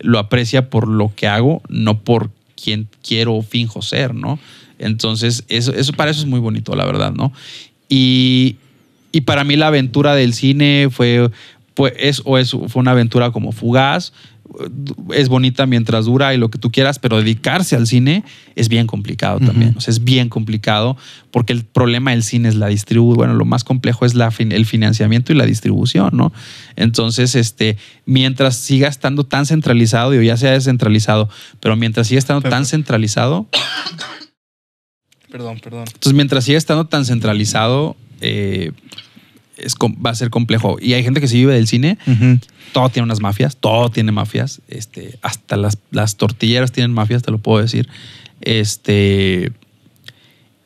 [0.00, 2.30] lo aprecia por lo que hago, no por
[2.62, 4.38] quien quiero o finjo ser, ¿no?
[4.78, 7.32] Entonces, eso, eso para eso es muy bonito, la verdad, ¿no?
[7.88, 8.56] Y,
[9.10, 11.30] y para mí la aventura del cine fue,
[11.96, 14.12] es, o es, fue una aventura como fugaz,
[15.14, 18.24] es bonita mientras dura y lo que tú quieras, pero dedicarse al cine
[18.56, 19.74] es bien complicado también.
[19.76, 20.96] O sea, es bien complicado
[21.30, 23.16] porque el problema del cine es la distribución.
[23.16, 26.32] Bueno, lo más complejo es la el financiamiento y la distribución, ¿no?
[26.76, 27.76] Entonces, este,
[28.06, 31.28] mientras siga estando tan centralizado, digo, ya sea descentralizado,
[31.60, 33.46] pero mientras siga estando tan centralizado.
[35.30, 35.84] Perdón, perdón.
[35.86, 38.72] Entonces, mientras siga estando tan centralizado, eh,
[40.04, 40.78] va a ser complejo.
[40.80, 41.98] Y hay gente que se vive del cine,
[42.72, 44.60] todo tiene unas mafias, todo tiene mafias.
[44.68, 47.88] Este, hasta las, las, tortilleras tienen mafias, te lo puedo decir.
[48.40, 49.52] Este.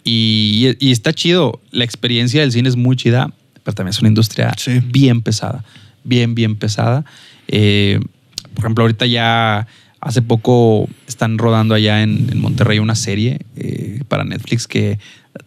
[0.04, 1.60] Y, está chido.
[1.70, 3.32] La experiencia del cine es muy chida,
[3.62, 4.52] pero también es una industria
[4.86, 5.64] bien pesada.
[6.04, 7.04] Bien, bien pesada.
[7.48, 8.00] Eh,
[8.54, 9.66] por ejemplo, ahorita ya
[10.00, 14.98] hace poco están rodando allá en, Monterrey una serie eh, para Netflix que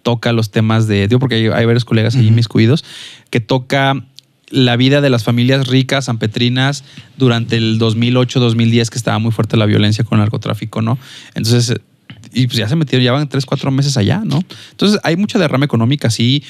[0.01, 2.83] toca los temas de, digo porque hay, varios colegas allí mis cuidos,
[3.29, 4.03] que toca
[4.49, 6.83] la vida de las familias ricas sanpetrinas
[7.17, 10.97] durante el 2008-2010 que estaba muy fuerte la violencia con el narcotráfico, ¿no?
[11.33, 11.75] Entonces,
[12.33, 14.41] y pues ya se metieron, ya van tres, cuatro meses allá, ¿no?
[14.71, 16.43] Entonces hay mucha derrama económica, sí,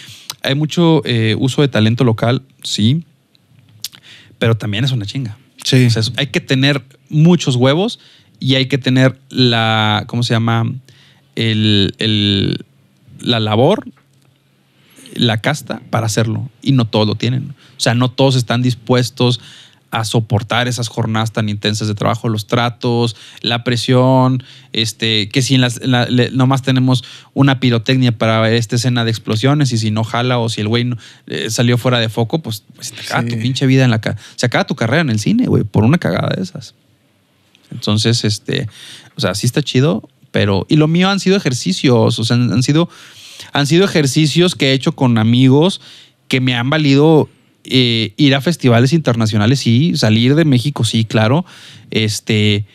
[0.44, 3.04] hay mucho eh, uso de talento local, sí,
[4.40, 5.38] pero también es una chinga.
[5.64, 5.88] Sí.
[6.18, 8.00] hay que tener muchos huevos
[8.40, 10.72] y hay que tener la, ¿cómo se llama?
[11.36, 12.64] El, el
[13.26, 13.86] la labor,
[15.13, 16.49] la casta para hacerlo.
[16.61, 17.55] Y no todos lo tienen.
[17.78, 19.41] O sea, no todos están dispuestos
[19.91, 25.55] a soportar esas jornadas tan intensas de trabajo, los tratos, la presión, este, que si
[25.55, 25.80] en las,
[26.34, 30.59] nomás tenemos una pirotecnia para esta escena de explosiones y si no jala o si
[30.61, 30.93] el güey
[31.28, 34.01] eh, salió fuera de foco, pues, pues te acaba tu pinche vida en la
[34.36, 36.76] Se acaba tu carrera en el cine, güey, por una cagada de esas.
[37.71, 38.67] Entonces, este,
[39.15, 42.62] o sea, sí está chido, pero, y lo mío han sido ejercicios, o sea, han,
[42.62, 42.90] sido,
[43.54, 45.80] han sido ejercicios que he hecho con amigos
[46.28, 47.30] que me han valido
[47.64, 51.46] eh, ir a festivales internacionales, sí, salir de México, sí, claro,
[51.90, 52.66] este,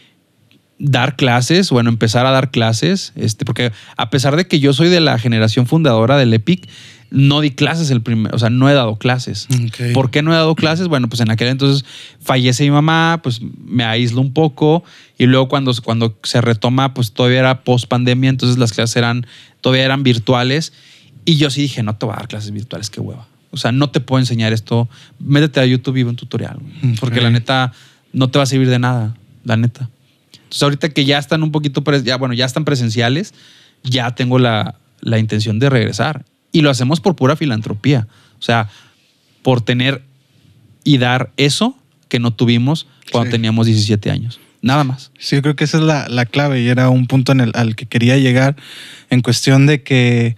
[0.78, 4.88] dar clases, bueno, empezar a dar clases, este, porque a pesar de que yo soy
[4.88, 6.66] de la generación fundadora del EPIC,
[7.10, 9.48] no di clases el primer, o sea, no he dado clases.
[9.94, 10.86] ¿Por qué no he dado clases?
[10.86, 11.84] Bueno, pues en aquel entonces
[12.20, 14.84] fallece mi mamá, pues me aíslo un poco
[15.18, 19.26] y luego cuando, cuando se retoma, pues todavía era post pandemia, entonces las clases eran,
[19.60, 20.72] todavía eran virtuales
[21.24, 23.26] y yo sí dije, no te voy a dar clases virtuales, qué hueva.
[23.50, 24.88] O sea, no te puedo enseñar esto.
[25.18, 26.60] Métete a YouTube y ve un tutorial,
[27.00, 27.72] porque la neta
[28.12, 29.90] no te va a servir de nada, la neta.
[30.34, 33.34] Entonces ahorita que ya están un poquito, ya bueno, ya están presenciales,
[33.82, 38.06] ya tengo la, la intención de regresar y lo hacemos por pura filantropía.
[38.38, 38.68] O sea,
[39.42, 40.02] por tener
[40.84, 41.76] y dar eso
[42.08, 44.40] que no tuvimos cuando teníamos 17 años.
[44.62, 45.10] Nada más.
[45.18, 47.52] Sí, yo creo que esa es la, la, clave y era un punto en el,
[47.54, 48.56] al que quería llegar
[49.08, 50.36] en cuestión de que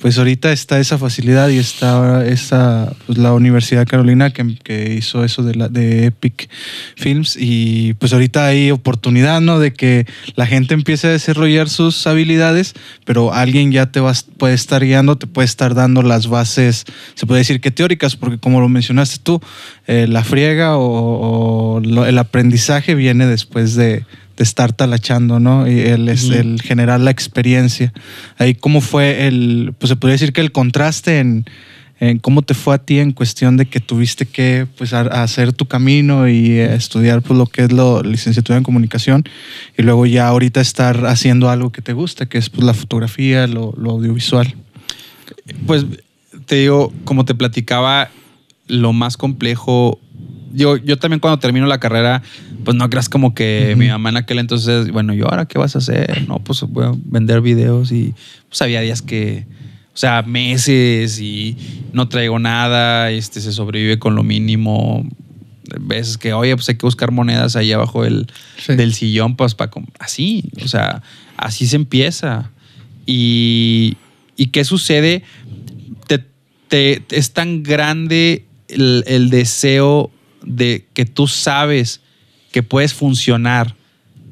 [0.00, 5.24] pues ahorita está esa facilidad y está esa, pues la Universidad Carolina que, que, hizo
[5.24, 6.50] eso de, la, de Epic
[6.96, 9.58] Films y pues ahorita hay oportunidad, ¿no?
[9.58, 12.74] De que la gente empiece a desarrollar sus habilidades,
[13.04, 16.84] pero alguien ya te va, puede estar guiando, te puede estar dando las bases,
[17.14, 19.40] se puede decir que teóricas, porque como lo mencionaste tú,
[19.86, 24.04] eh, la friega o, el aprendizaje viene después de
[24.36, 25.68] de estar talachando, ¿no?
[25.68, 27.92] Y el, es el generar la experiencia.
[28.38, 31.44] Ahí, ¿cómo fue el, pues se podría decir que el contraste en,
[32.20, 36.28] cómo te fue a ti en cuestión de que tuviste que, pues, hacer tu camino
[36.28, 39.24] y estudiar, pues, lo que es la licenciatura en comunicación
[39.78, 43.46] y luego ya ahorita estar haciendo algo que te gusta, que es, pues, la fotografía,
[43.46, 44.54] lo, lo audiovisual?
[45.66, 45.86] Pues,
[46.44, 48.10] te digo, como te platicaba,
[48.66, 49.98] lo más complejo
[50.54, 52.22] yo, yo también cuando termino la carrera,
[52.64, 55.74] pues no creas como que mi mamá en aquel entonces, bueno, ¿y ahora qué vas
[55.74, 56.26] a hacer?
[56.28, 58.14] No, pues voy a vender videos y
[58.48, 59.46] pues había días que,
[59.92, 61.56] o sea, meses y
[61.92, 65.06] no traigo nada, este, se sobrevive con lo mínimo.
[65.80, 68.26] Veces que, oye, pues hay que buscar monedas ahí abajo del,
[68.68, 69.72] del sillón, pues para...
[69.98, 71.02] Así, o sea,
[71.36, 72.50] así se empieza.
[73.06, 73.96] Y,
[74.36, 75.24] ¿y qué sucede?
[76.06, 76.24] Te,
[76.68, 80.10] te, es tan grande el, el deseo
[80.44, 82.00] de que tú sabes
[82.52, 83.74] que puedes funcionar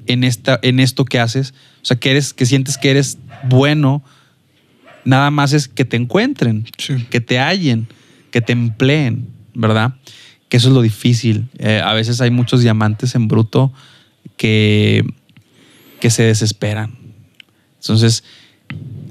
[0.06, 4.02] en, esta, en esto que haces, o sea, que, eres, que sientes que eres bueno,
[5.04, 6.64] nada más es que te encuentren,
[7.10, 7.88] que te hallen,
[8.30, 9.94] que te empleen, ¿verdad?
[10.48, 11.48] Que eso es lo difícil.
[11.58, 13.72] Eh, a veces hay muchos diamantes en bruto
[14.36, 15.04] que,
[16.00, 16.96] que se desesperan.
[17.80, 18.22] Entonces,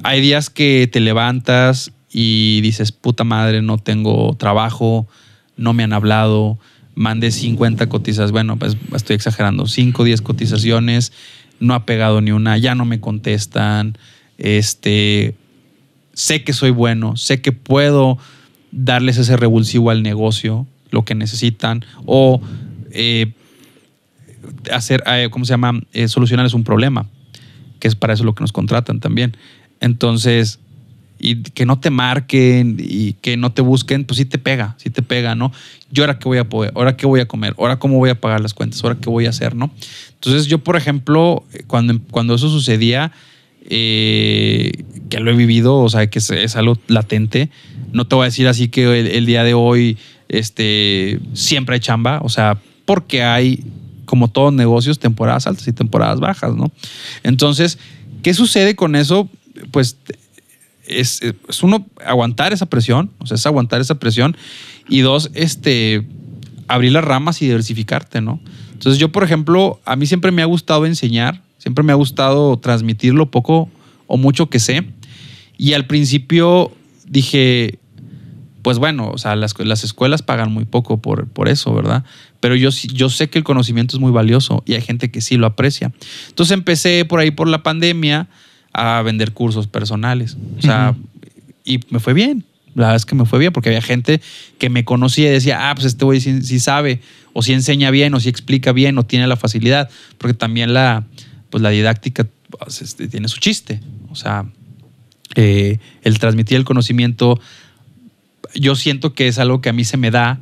[0.03, 5.07] hay días que te levantas y dices, puta madre, no tengo trabajo,
[5.57, 6.59] no me han hablado,
[6.95, 11.13] mandé 50 cotizaciones, bueno, pues estoy exagerando, 5 o 10 cotizaciones,
[11.59, 13.97] no ha pegado ni una, ya no me contestan,
[14.37, 15.35] este,
[16.13, 18.17] sé que soy bueno, sé que puedo
[18.71, 22.41] darles ese revulsivo al negocio, lo que necesitan, o
[22.91, 23.33] eh,
[24.71, 25.81] hacer, eh, ¿cómo se llama?
[25.93, 27.07] Eh, solucionarles un problema,
[27.79, 29.37] que es para eso lo que nos contratan también.
[29.79, 30.59] Entonces,
[31.23, 34.89] y que no te marquen y que no te busquen, pues sí te pega, sí
[34.89, 35.51] te pega, ¿no?
[35.91, 38.19] Yo ahora qué voy a poder, ahora qué voy a comer, ahora cómo voy a
[38.19, 39.71] pagar las cuentas, ahora qué voy a hacer, ¿no?
[40.15, 43.11] Entonces yo, por ejemplo, cuando, cuando eso sucedía,
[43.69, 47.51] eh, que lo he vivido, o sea, que es, algo latente,
[47.93, 49.97] no te voy a decir así que el, día de hoy
[50.27, 53.63] este, siempre hay chamba, o sea, porque hay,
[54.05, 56.71] como todos negocios, temporadas altas y temporadas bajas, ¿no?
[57.21, 57.77] Entonces,
[58.23, 59.29] ¿qué sucede con eso?
[59.69, 59.97] Pues
[60.99, 61.21] es,
[61.61, 64.35] uno aguantar esa presión, o sea, es aguantar esa presión
[64.87, 66.05] y dos, este,
[66.67, 68.39] abrir las ramas y diversificarte, ¿no?
[68.73, 72.57] Entonces yo, por ejemplo, a mí siempre me ha gustado enseñar, siempre me ha gustado
[72.57, 73.69] transmitir lo poco
[74.07, 74.85] o mucho que sé
[75.57, 76.71] y al principio
[77.05, 77.77] dije,
[78.63, 82.03] pues bueno, o sea, las, las escuelas pagan muy poco por, por eso, ¿verdad?
[82.39, 85.37] Pero yo, yo sé que el conocimiento es muy valioso y hay gente que sí
[85.37, 85.91] lo aprecia.
[86.29, 88.27] Entonces empecé por ahí por la pandemia
[88.73, 90.37] a vender cursos personales.
[90.57, 90.95] O sea,
[91.63, 92.45] y me fue bien.
[92.73, 94.21] La verdad es que me fue bien porque había gente
[94.57, 97.01] que me conocía y decía, ah, pues este güey sí, sabe,
[97.33, 99.89] o sí enseña bien, o sí explica bien, o tiene la facilidad.
[100.17, 101.03] Porque también la,
[101.49, 103.81] pues la didáctica pues, este, tiene su chiste.
[104.09, 104.45] O sea,
[105.35, 107.39] eh, el transmitir el conocimiento,
[108.55, 110.39] yo siento que es algo que a mí se me da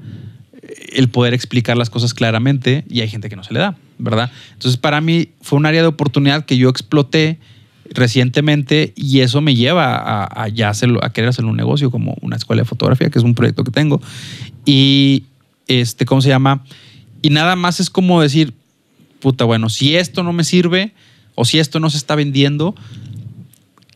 [0.92, 4.32] el poder explicar las cosas claramente y hay gente que no se le da, ¿verdad?
[4.54, 7.40] Entonces, para mí fue un área de oportunidad que yo exploté
[7.92, 12.36] recientemente y eso me lleva a, ya hacerlo, a querer hacer un negocio como una
[12.36, 14.02] escuela de fotografía, que es un proyecto que tengo.
[14.66, 15.26] Y,
[15.68, 16.64] este, ¿cómo se llama?
[17.22, 18.54] Y nada más es como decir,
[19.20, 20.94] puta, bueno, si esto no me sirve
[21.36, 22.76] o si esto no se está vendiendo,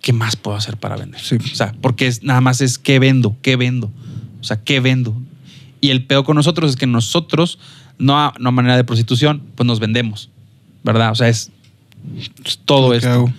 [0.02, 1.22] ¿qué más puedo hacer para vender?
[1.22, 3.92] O sea, porque es, nada más es qué vendo, qué vendo.
[4.42, 5.16] O sea, ¿qué vendo?
[5.82, 7.60] Y el peor con nosotros es que nosotros,
[7.98, 10.30] no a, no manera de prostitución, pues nos vendemos,
[10.84, 11.12] ¿verdad?
[11.12, 11.52] O sea, es,
[12.66, 13.32] todo esto.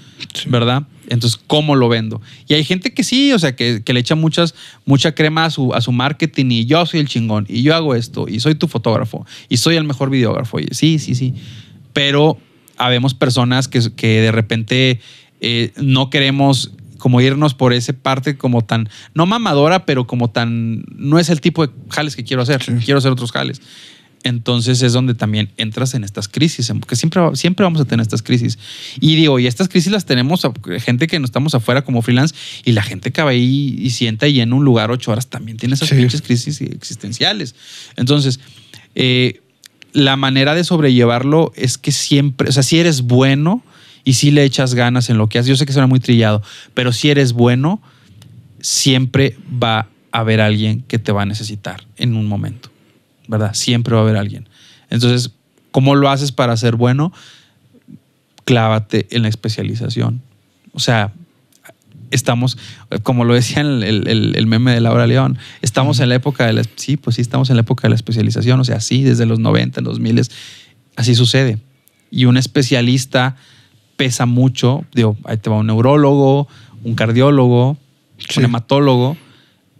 [0.47, 0.85] ¿verdad?
[1.09, 2.21] Entonces, ¿cómo lo vendo?
[2.49, 4.55] Y hay gente que sí, o sea, que, le echa muchas,
[4.87, 7.95] mucha crema a su, a su marketing y yo soy el chingón y yo hago
[7.95, 10.61] esto y soy tu fotógrafo y soy el mejor videógrafo.
[10.61, 11.35] Y sí, sí, sí.
[11.93, 12.39] Pero
[12.77, 15.01] habemos personas que, que de repente
[15.41, 20.85] eh, no queremos como irnos por esa parte como tan, no mamadora, pero como tan,
[20.97, 23.61] no es el tipo de jales que quiero hacer, quiero hacer otros jales
[24.25, 28.23] entonces es donde también entras en estas crisis, porque siempre, siempre vamos a tener estas
[28.23, 28.59] crisis.
[28.99, 32.35] Y digo, y estas crisis las tenemos a gente que no estamos afuera como freelance
[32.65, 35.59] y la gente que va ahí y sienta y en un lugar ocho horas también
[35.59, 37.55] tiene esas pinches crisis existenciales.
[37.97, 38.41] Entonces,
[38.95, 39.43] eh,
[39.93, 43.63] la manera de sobrellevarlo es que siempre, o sea, si eres bueno
[44.05, 46.43] y si le echas ganas en lo que haces, yo sé que suena muy trillado,
[46.73, 47.83] pero si eres bueno,
[48.61, 52.74] siempre va a haber alguien que te va a necesitar en un momento.
[53.29, 53.55] ¿Verdad?
[53.55, 54.49] Siempre va a haber alguien.
[54.91, 55.33] Entonces,
[55.71, 57.13] ¿cómo lo haces para ser bueno?
[58.45, 60.23] Clávate en la especialización.
[60.73, 61.13] O sea,
[62.11, 62.59] estamos,
[63.03, 66.63] como lo decía el, el, meme de Laura León, estamos en la época de la,
[66.77, 69.39] sí, pues sí, estamos en la época de la especialización, o sea, sí, desde los
[69.39, 70.23] 90, los 2000,
[70.97, 71.59] así sucede.
[72.11, 73.37] Y un especialista
[73.97, 76.49] pesa mucho, digo, ahí te va un neurólogo,
[76.85, 77.77] un cardiólogo,
[78.37, 79.17] un hematólogo,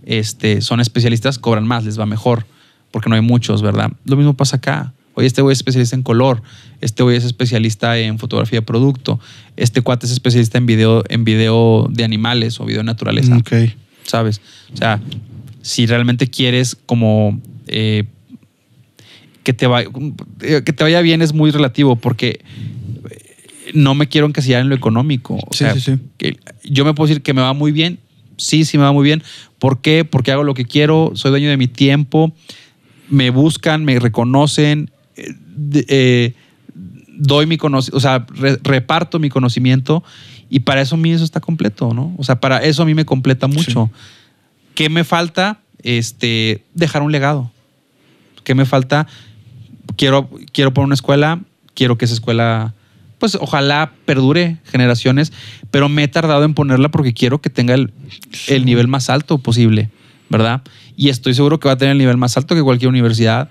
[0.05, 2.47] este, son especialistas, cobran más, les va mejor
[2.95, 3.91] porque no hay muchos, ¿verdad?
[4.05, 4.95] Lo mismo pasa acá.
[5.15, 6.45] Oye, este güey es especialista en color,
[6.81, 9.19] este güey es especialista en fotografía de producto,
[9.57, 13.37] este cuate es especialista en video, en video de animales o video de naturaleza.
[13.37, 13.53] Ok.
[14.05, 14.41] ¿Sabes?
[14.73, 15.01] O sea,
[15.61, 18.05] si realmente quieres como eh,
[19.43, 19.89] que, te vaya,
[20.39, 22.45] que te vaya bien es muy relativo porque
[23.73, 25.37] no me quiero encasillar en lo económico.
[25.49, 25.75] O sea,
[26.17, 27.99] Que yo me puedo decir que me va muy bien.
[28.37, 29.21] Sí, sí me va muy bien.
[29.59, 30.05] ¿Por qué?
[30.05, 32.33] Porque hago lo que quiero, soy dueño de mi tiempo
[33.09, 35.35] me buscan, me reconocen, eh,
[35.89, 36.35] eh,
[37.17, 38.27] doy mi conocimiento, o sea,
[38.63, 40.03] reparto mi conocimiento
[40.51, 42.15] y para eso a mí eso está completo, ¿no?
[42.19, 43.91] O sea, para eso a mí me completa mucho.
[44.75, 45.61] ¿Qué me falta?
[45.83, 47.51] Este, dejar un legado.
[48.43, 49.07] ¿Qué me falta?
[49.97, 51.41] Quiero, quiero poner una escuela,
[51.75, 52.75] quiero que esa escuela,
[53.19, 55.33] pues ojalá perdure generaciones,
[55.71, 57.93] pero me he tardado en ponerla porque quiero que tenga el,
[58.49, 59.91] el nivel más alto posible,
[60.37, 60.63] ¿verdad?
[60.97, 63.51] y estoy seguro que va a tener el nivel más alto que cualquier universidad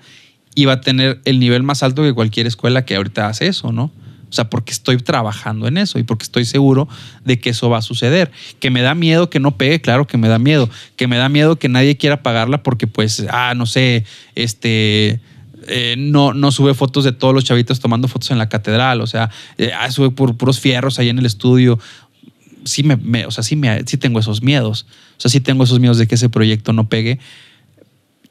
[0.54, 3.72] y va a tener el nivel más alto que cualquier escuela que ahorita hace eso,
[3.72, 3.90] ¿no?
[4.30, 6.88] O sea, porque estoy trabajando en eso y porque estoy seguro
[7.24, 8.32] de que eso va a suceder.
[8.58, 10.68] Que me da miedo que no pegue, claro que me da miedo.
[10.96, 14.04] Que me da miedo que nadie quiera pagarla porque, pues, ah, no sé,
[14.34, 15.20] este,
[15.68, 19.02] eh, no, no sube fotos de todos los chavitos tomando fotos en la catedral.
[19.02, 21.78] O sea, eh, ah, sube por puros fierros ahí en el estudio.
[22.64, 24.86] Sí, me, o sea, sí, me, sí tengo esos miedos.
[25.16, 27.18] O sea, sí tengo esos miedos de que ese proyecto no pegue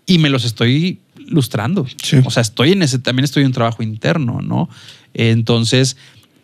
[0.05, 1.85] y me los estoy lustrando.
[2.01, 2.17] Sí.
[2.25, 4.69] O sea, estoy en ese, también estoy en un trabajo interno, ¿no?
[5.13, 5.97] Entonces,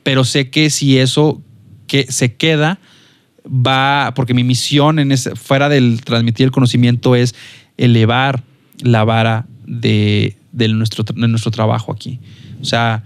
[0.03, 1.41] pero sé que si eso
[1.87, 2.79] que se queda,
[3.45, 7.35] va, porque mi misión en ese, fuera del transmitir el conocimiento es
[7.77, 8.43] elevar
[8.81, 12.19] la vara de, de nuestro, de nuestro trabajo aquí.
[12.61, 13.03] O sea,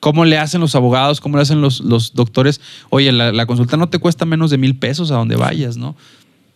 [0.00, 1.20] ¿cómo le hacen los abogados?
[1.20, 2.60] ¿Cómo le hacen los, los doctores?
[2.90, 5.96] Oye, la, la consulta no te cuesta menos de mil pesos a donde vayas, ¿no?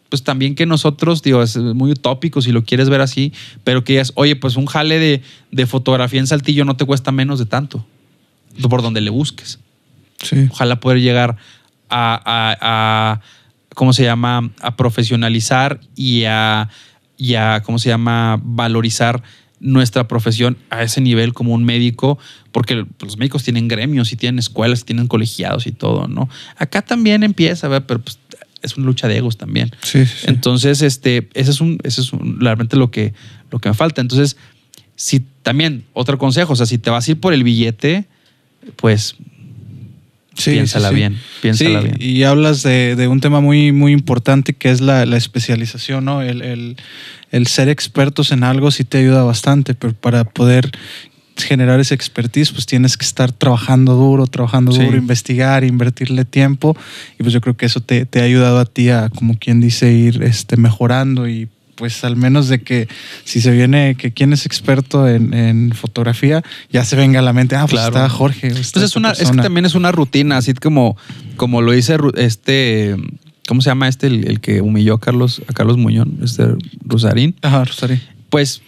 [0.09, 3.33] Pues también que nosotros, digo, es muy utópico si lo quieres ver así,
[3.65, 7.11] pero que digas, oye, pues un jale de, de fotografía en Saltillo no te cuesta
[7.13, 7.85] menos de tanto,
[8.69, 9.59] por donde le busques.
[10.23, 10.47] Sí.
[10.51, 11.37] Ojalá poder llegar
[11.89, 13.21] a, a- a-
[13.75, 14.51] ¿cómo se llama?
[14.61, 16.69] A profesionalizar y a,
[17.19, 18.41] y a, ¿cómo se llama?
[18.43, 19.23] Valorizar
[19.59, 22.19] nuestra profesión a ese nivel como un médico,
[22.53, 26.29] porque los médicos tienen gremios y tienen escuelas y tienen colegiados y todo, ¿no?
[26.59, 27.87] Acá también empieza, ¿verdad?
[27.89, 28.19] pero pues,
[28.67, 29.71] es una lucha de egos también.
[29.83, 30.27] Sí, sí, sí.
[30.29, 33.15] Entonces, este, ese es un, ese es un- realmente lo que,
[33.51, 34.01] lo que me falta.
[34.01, 34.37] Entonces,
[34.95, 38.05] si también, otro consejo, o sea, si te vas a ir por el billete,
[38.77, 39.17] pues
[40.39, 40.97] Sí, piénsala sí, sí.
[41.01, 41.97] bien, piénsala bien.
[41.99, 46.21] Y hablas de, de un tema muy, muy importante que es la, la especialización, ¿no?
[46.21, 46.77] El, el-
[47.33, 50.71] el ser expertos en algo sí te ayuda bastante, pero para poder
[51.37, 54.83] generar esa expertise, pues tienes que estar trabajando duro, trabajando Sí.
[54.83, 56.77] duro, investigar, invertirle tiempo.
[57.19, 59.61] Y pues yo creo que eso te, te ha ayudado a ti a, como quien
[59.61, 62.89] dice, ir este, mejorando y pues al menos de que
[63.25, 67.35] si se viene que quién es experto en, en fotografía, ya se venga a la
[67.35, 67.89] mente, ah, pues Claro.
[67.97, 68.47] está Jorge.
[68.47, 70.97] está Pues es, una, es que también es una rutina, así como,
[71.37, 72.97] como lo dice este,
[73.47, 74.07] ¿cómo se llama este?
[74.07, 76.47] El, el que humilló a Carlos, a Carlos Muñón, este
[76.83, 77.35] Rosarín.
[77.43, 78.01] Ajá, Rosario.
[78.31, 78.63] Pues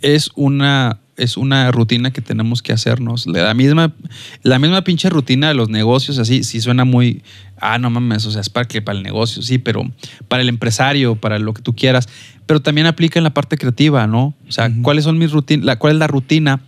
[0.00, 3.26] es una, es una rutina que tenemos que hacernos.
[3.26, 3.94] La misma,
[4.42, 7.22] la misma pinche rutina de los negocios, así, sí suena muy,
[7.58, 9.90] ah, no mames, o sea, es para que para el negocio, sí, pero
[10.28, 12.08] para el empresario, para lo que tú quieras,
[12.46, 14.34] pero también aplica en la parte creativa, ¿no?
[14.48, 14.70] O sea.
[14.82, 15.64] ¿cuáles son mis rutinas?
[15.64, 16.60] La, ¿Cuál es la rutina?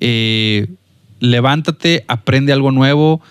[0.00, 0.68] Eh,
[1.20, 3.22] levántate, aprende algo nuevo,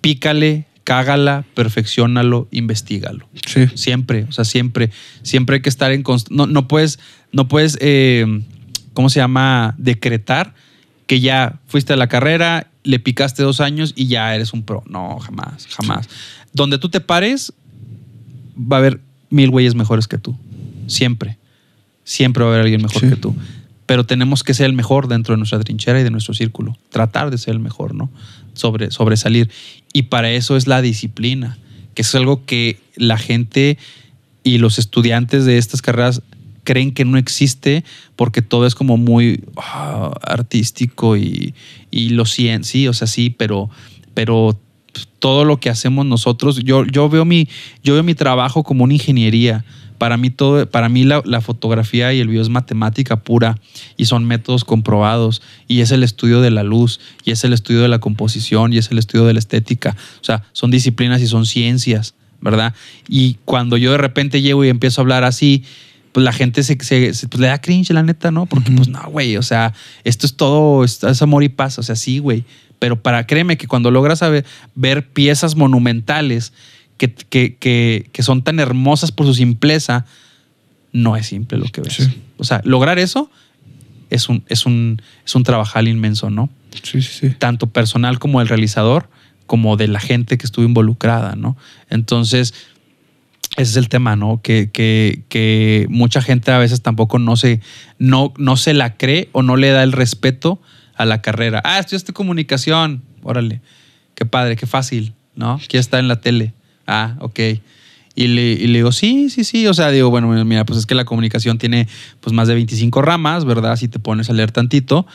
[0.00, 3.28] pícale, cágala, perfeccionalo, investigalo.
[3.46, 3.66] Sí.
[3.74, 4.90] Siempre, o sea, siempre,
[5.22, 6.98] siempre hay que estar en no, no puedes,
[7.32, 8.42] no puedes, eh,
[8.94, 9.74] ¿cómo se llama?
[9.78, 10.54] Decretar
[11.06, 14.82] que ya fuiste a la carrera, le picaste dos años y ya eres un pro.
[14.88, 16.08] No, jamás, jamás.
[16.52, 17.52] Donde tú te pares,
[18.56, 20.36] va a haber mil güeyes mejores que tú.
[20.86, 21.38] Siempre.
[22.04, 23.08] Siempre va a haber alguien mejor Sí.
[23.08, 23.34] que tú.
[23.86, 26.76] Pero tenemos que ser el mejor dentro de nuestra trinchera y de nuestro círculo.
[26.90, 28.10] Tratar de ser el mejor, ¿no?
[28.52, 29.50] Sobre, sobresalir.
[29.94, 31.56] Y para eso es la disciplina,
[31.94, 33.78] que es algo que la gente
[34.44, 36.22] y los estudiantes de estas carreras
[36.68, 37.82] creen que no existe
[38.14, 41.54] porque todo es como muy ah, artístico y,
[41.90, 43.70] y lo siguen, sí, o sea, sí, pero,
[44.12, 44.54] pero
[45.18, 47.48] todo lo que hacemos nosotros, yo, yo, veo, mi,
[47.82, 49.64] yo veo mi trabajo como una ingeniería.
[49.96, 53.58] Para mí, todo, para mí la, la fotografía y el video es matemática pura
[53.96, 57.80] y son métodos comprobados y es el estudio de la luz y es el estudio
[57.80, 59.96] de la composición y es el estudio de la estética.
[60.20, 62.74] O sea, son disciplinas y son ciencias, ¿verdad?
[63.08, 65.64] Y cuando yo de repente llego y empiezo a hablar así,
[66.12, 68.46] pues la gente se, se- se- pues le da cringe, la neta, ¿no?
[68.46, 69.72] Porque pues no, güey, o sea,
[70.04, 72.44] esto es todo, es, es amor y paz, o sea, sí, güey.
[72.78, 74.44] Pero para, créeme que cuando logras saber-
[74.74, 76.52] ver piezas monumentales
[76.96, 80.04] que, que, que, que son tan hermosas por su simpleza,
[80.92, 81.94] no es simple lo que ves.
[81.94, 82.22] Sí.
[82.38, 83.30] O sea, lograr eso
[84.10, 86.48] es un, es un, es un trabajal inmenso, ¿no?
[86.82, 87.30] Sí, sí, sí.
[87.38, 89.08] tanto personal como del realizador,
[89.46, 91.56] como de la gente que estuvo involucrada, ¿no?
[91.90, 92.54] Entonces,
[93.58, 94.40] ese es el tema, ¿no?
[94.40, 97.60] Que, que, que mucha gente a veces tampoco no se,
[97.98, 100.60] no, no se la cree o no le da el respeto
[100.94, 101.60] a la carrera.
[101.64, 103.60] Ah, estudiaste comunicación, órale,
[104.14, 105.60] qué padre, qué fácil, ¿no?
[105.68, 106.54] Quiero estar en la tele.
[106.86, 107.40] Ah, ok.
[108.14, 109.66] Y le, y le digo, sí, sí, sí.
[109.68, 111.86] O sea, digo, bueno, mira, pues es que la comunicación tiene
[112.20, 113.76] pues más de 25 ramas, ¿verdad?
[113.76, 115.06] Si te pones a leer tantito.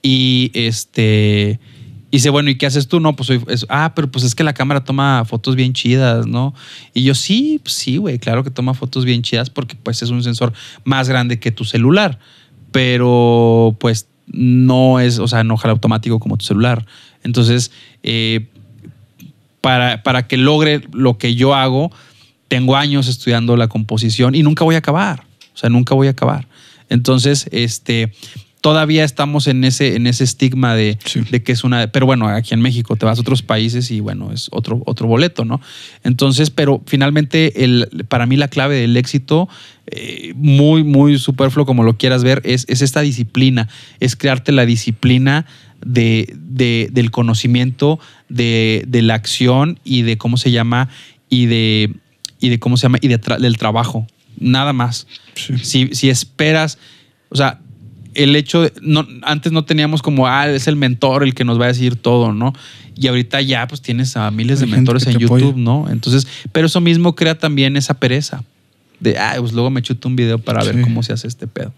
[0.00, 1.58] Y este.
[2.12, 3.00] Y dice, bueno, ¿y qué haces tú?
[3.00, 3.42] No, pues soy.
[3.70, 6.54] ah, pero pues es que la cámara toma fotos bien chidas, ¿no?
[6.92, 10.10] Y yo, sí, pues sí, güey, claro que toma fotos bien chidas porque pues es
[10.10, 10.52] un sensor
[10.84, 12.18] más grande que tu celular.
[12.70, 16.84] Pero pues no es, o sea, no automático como tu celular.
[17.22, 17.70] Entonces,
[18.02, 18.46] eh,
[19.62, 21.90] para, para que logre lo que yo hago,
[22.48, 25.24] tengo años estudiando la composición y nunca voy a acabar.
[25.54, 26.46] O sea, nunca voy a acabar.
[26.90, 28.12] Entonces, este,
[28.62, 31.20] todavía estamos en ese, en ese estigma de, Sí.
[31.30, 31.88] de que es una.
[31.88, 35.06] Pero bueno, aquí en México te vas a otros países y bueno, es otro, otro
[35.08, 35.60] boleto, ¿no?
[36.04, 39.48] Entonces, pero finalmente, el, para mí la clave del éxito,
[39.88, 43.68] eh, muy, muy superfluo como lo quieras ver, es, es esta disciplina,
[44.00, 45.44] es crearte la disciplina
[45.84, 47.98] de, de- del conocimiento,
[48.28, 50.88] de, de la acción y de cómo se llama,
[51.28, 51.92] y de,
[52.38, 54.06] y de cómo se llama, y de tra- del trabajo.
[54.38, 55.08] Nada más.
[55.34, 55.58] Sí.
[55.62, 56.78] Si, si esperas,
[57.28, 57.58] o sea,
[58.14, 61.60] el hecho de, no, antes no teníamos como, ah, es el mentor el que nos
[61.60, 62.52] va a decir todo, ¿no?
[62.94, 65.52] Y ahorita ya pues tienes a miles de Hay mentores en YouTube, apoya.
[65.56, 65.88] ¿no?
[65.90, 68.44] Entonces, pero eso mismo crea también esa pereza
[69.00, 71.72] de, ah, pues luego me chuto un video para ver cómo se hace este pedo.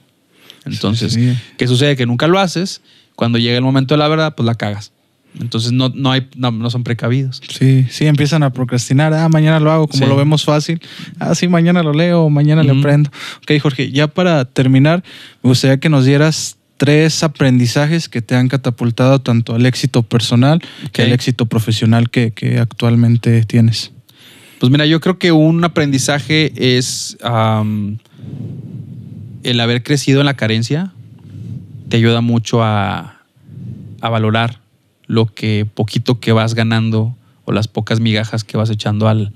[0.67, 1.37] Entonces, Sí.
[1.57, 1.97] ¿qué sucede?
[1.97, 2.81] Que nunca lo haces,
[3.15, 4.93] cuando llega el momento de la verdad, pues la cagas.
[5.41, 7.41] Entonces no, no, hay, no, no son precavidos.
[7.49, 9.13] Sí, sí, empiezan a procrastinar.
[9.15, 10.09] Ah, mañana lo hago, como Sí.
[10.09, 10.81] lo vemos fácil.
[11.19, 12.81] Ah, sí, mañana lo leo, mañana le Ujú.
[12.81, 13.11] aprendo.
[13.43, 15.03] Ok, Jorge, ya para terminar,
[15.43, 20.61] me gustaría que nos dieras tres aprendizajes que te han catapultado tanto al éxito personal
[20.93, 23.91] que al éxito profesional que, que actualmente tienes.
[24.61, 27.17] Pues mira, yo creo que un aprendizaje es
[29.43, 30.93] el haber crecido en la carencia.
[31.89, 33.21] Te ayuda mucho a,
[34.01, 34.61] a valorar
[35.15, 39.33] lo que poquito que vas ganando o las pocas migajas que vas echando al,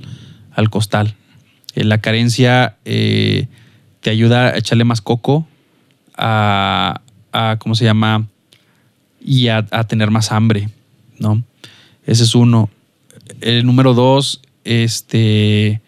[0.53, 1.14] al costal.
[1.74, 3.47] Eh, la carencia eh,
[4.01, 5.47] te ayuda a echarle más coco,
[6.16, 7.01] a,
[7.33, 8.26] a, ¿cómo se llama?
[9.20, 10.68] Y a, tener más hambre,
[11.18, 11.43] ¿no?
[12.07, 12.70] Ese es uno.
[13.41, 15.81] El número dos, este,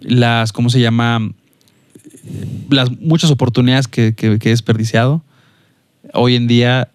[0.00, 1.30] las, ¿cómo se llama?
[2.70, 5.22] Las muchas oportunidades que, que- que he desperdiciado.
[6.14, 6.88] Hoy en día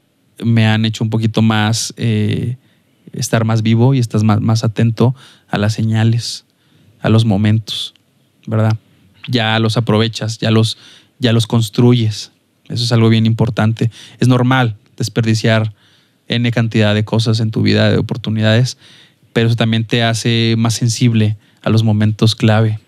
[0.43, 2.57] me han hecho un poquito más eh,
[3.13, 5.15] estar más vivo y estás más, más atento
[5.47, 6.45] a las señales,
[7.01, 7.93] a los momentos,
[8.45, 8.77] ¿verdad?
[9.27, 10.77] Ya los aprovechas, ya los,
[11.19, 12.31] ya los construyes.
[12.69, 13.91] Eso es algo bien importante.
[14.19, 15.73] Es normal desperdiciar
[16.27, 18.77] N cantidad de cosas en tu vida, de oportunidades,
[19.33, 22.79] pero eso también te hace más sensible a los momentos clave.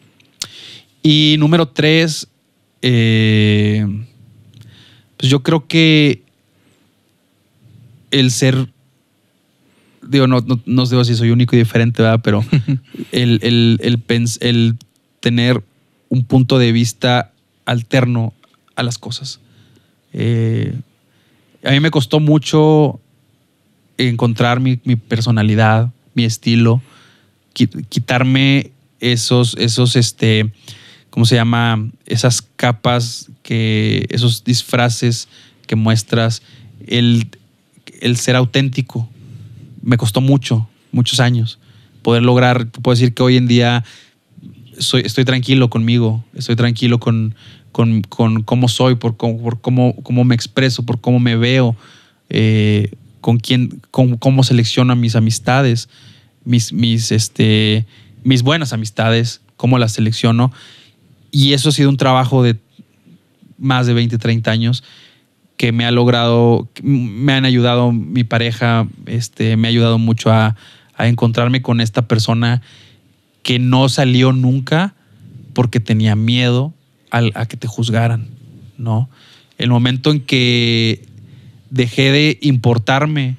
[1.02, 2.28] Y número tres,
[2.82, 3.86] eh,
[5.18, 6.24] pues yo creo que
[8.12, 8.68] el ser,
[10.02, 12.22] digo, no, no, no sé si soy único y diferente, ¿verdad?
[12.24, 12.44] Pero
[13.12, 14.76] el, el, el pens- el
[15.20, 15.64] tener
[16.10, 17.32] un punto de vista
[17.66, 18.34] alterno
[18.76, 19.40] a las cosas.
[20.14, 20.74] Eh,
[21.64, 23.00] a mí me costó mucho
[23.98, 26.82] encontrar mi, mi personalidad, mi estilo,
[27.54, 30.52] qui- quitarme esos, esos, este,
[31.10, 31.90] ¿cómo se llama?
[32.06, 35.28] Esas capas, que, esos disfraces
[35.68, 36.42] que muestras,
[36.88, 37.28] el,
[38.02, 39.10] el ser auténtico.
[39.82, 41.60] Me costó mucho, muchos años.
[42.02, 43.84] Poder lograr, puedo decir que hoy en día
[44.78, 47.36] soy, estoy tranquilo conmigo, estoy tranquilo con,
[47.72, 51.76] con, con cómo soy, por, cómo, por cómo, cómo me expreso, por cómo me veo,
[52.30, 52.92] eh,
[53.22, 55.90] con quién, con, cómo selecciono mis amistades,
[56.46, 57.86] mis, mis, este,
[58.24, 60.52] mis buenas amistades, cómo las selecciono.
[61.32, 62.56] Y eso ha sido un trabajo de
[63.58, 64.84] más de 20, 30 años
[65.60, 70.56] que me ha logrado, me han ayudado mi pareja, este, me ha ayudado mucho a,
[70.96, 72.62] a encontrarme con esta persona
[73.44, 74.96] que no salió nunca
[75.54, 76.74] porque tenía miedo
[77.12, 78.30] al- a que te juzgaran,
[78.78, 79.10] ¿no?
[79.58, 81.06] El momento en que
[81.70, 83.36] dejé de importarme,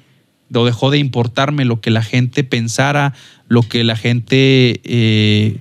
[0.53, 3.15] o dejó de importarme lo que la gente pensara,
[3.47, 5.57] lo que la gente eh,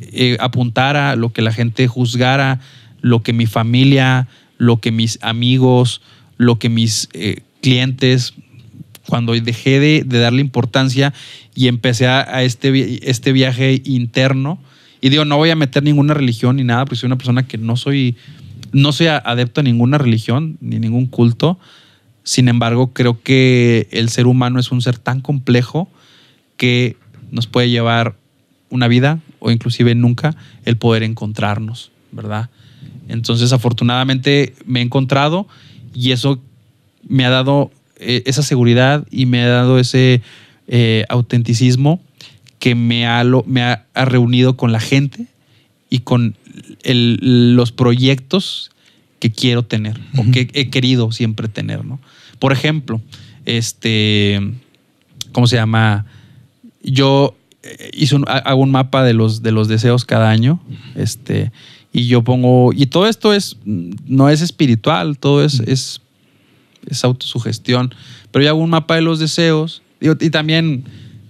[0.00, 2.58] eh, apuntara, lo que la gente juzgara,
[3.02, 4.28] lo que mi familia,
[4.58, 6.02] lo que mis amigos,
[6.36, 8.34] lo que mis eh, clientes,
[9.08, 11.14] cuando dejé de, de darle importancia
[11.54, 14.60] y empecé a, a este, este viaje interno,
[15.00, 17.58] y digo, no voy a meter ninguna religión ni nada, porque soy una persona que
[17.58, 18.16] no soy,
[18.72, 21.58] no soy adepto a ninguna religión ni ningún culto.
[22.24, 25.88] Sin embargo, creo que el ser humano es un ser tan complejo
[26.56, 26.96] que
[27.30, 28.16] nos puede llevar
[28.70, 32.50] una vida o inclusive nunca el poder encontrarnos, ¿verdad?
[33.08, 35.46] Entonces, afortunadamente me he encontrado
[35.94, 36.40] y eso
[37.08, 40.22] me ha dado eh, esa seguridad y me ha dado ese
[40.68, 42.00] eh, autenticismo
[42.58, 45.26] que me ha, lo- me ha, ha reunido con la gente
[45.90, 46.36] y con
[46.82, 48.70] el- los proyectos
[49.20, 51.98] que quiero tener o que he querido siempre tener, ¿no?
[52.38, 53.00] Por ejemplo,
[53.46, 54.40] este,
[55.32, 56.06] ¿cómo se llama?
[56.82, 57.34] Yo
[57.64, 60.60] eh, hice un- ha- hago un mapa de los, de los deseos cada año,
[60.94, 61.50] este,
[61.92, 66.00] y yo pongo, y todo esto es, no es espiritual, todo es, es,
[66.86, 67.94] es autosugestión,
[68.30, 70.84] pero yo hago un mapa de los deseos, y también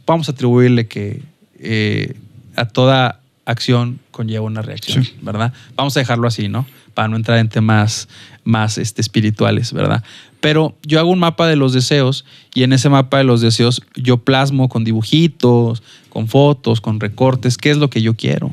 [0.06, 1.22] vamos a atribuirle que
[1.58, 2.14] eh,
[2.56, 5.14] a toda acción conlleva una reacción, Sí.
[5.22, 5.52] ¿verdad?
[5.76, 6.66] Vamos a dejarlo así, ¿no?
[6.92, 8.08] Para no entrar en temas
[8.44, 10.02] más este, espirituales, ¿verdad?
[10.40, 12.24] Pero yo hago un mapa de los deseos
[12.54, 17.56] y en ese mapa de los deseos yo plasmo con dibujitos, con fotos, con recortes,
[17.56, 18.50] qué es lo que yo quiero.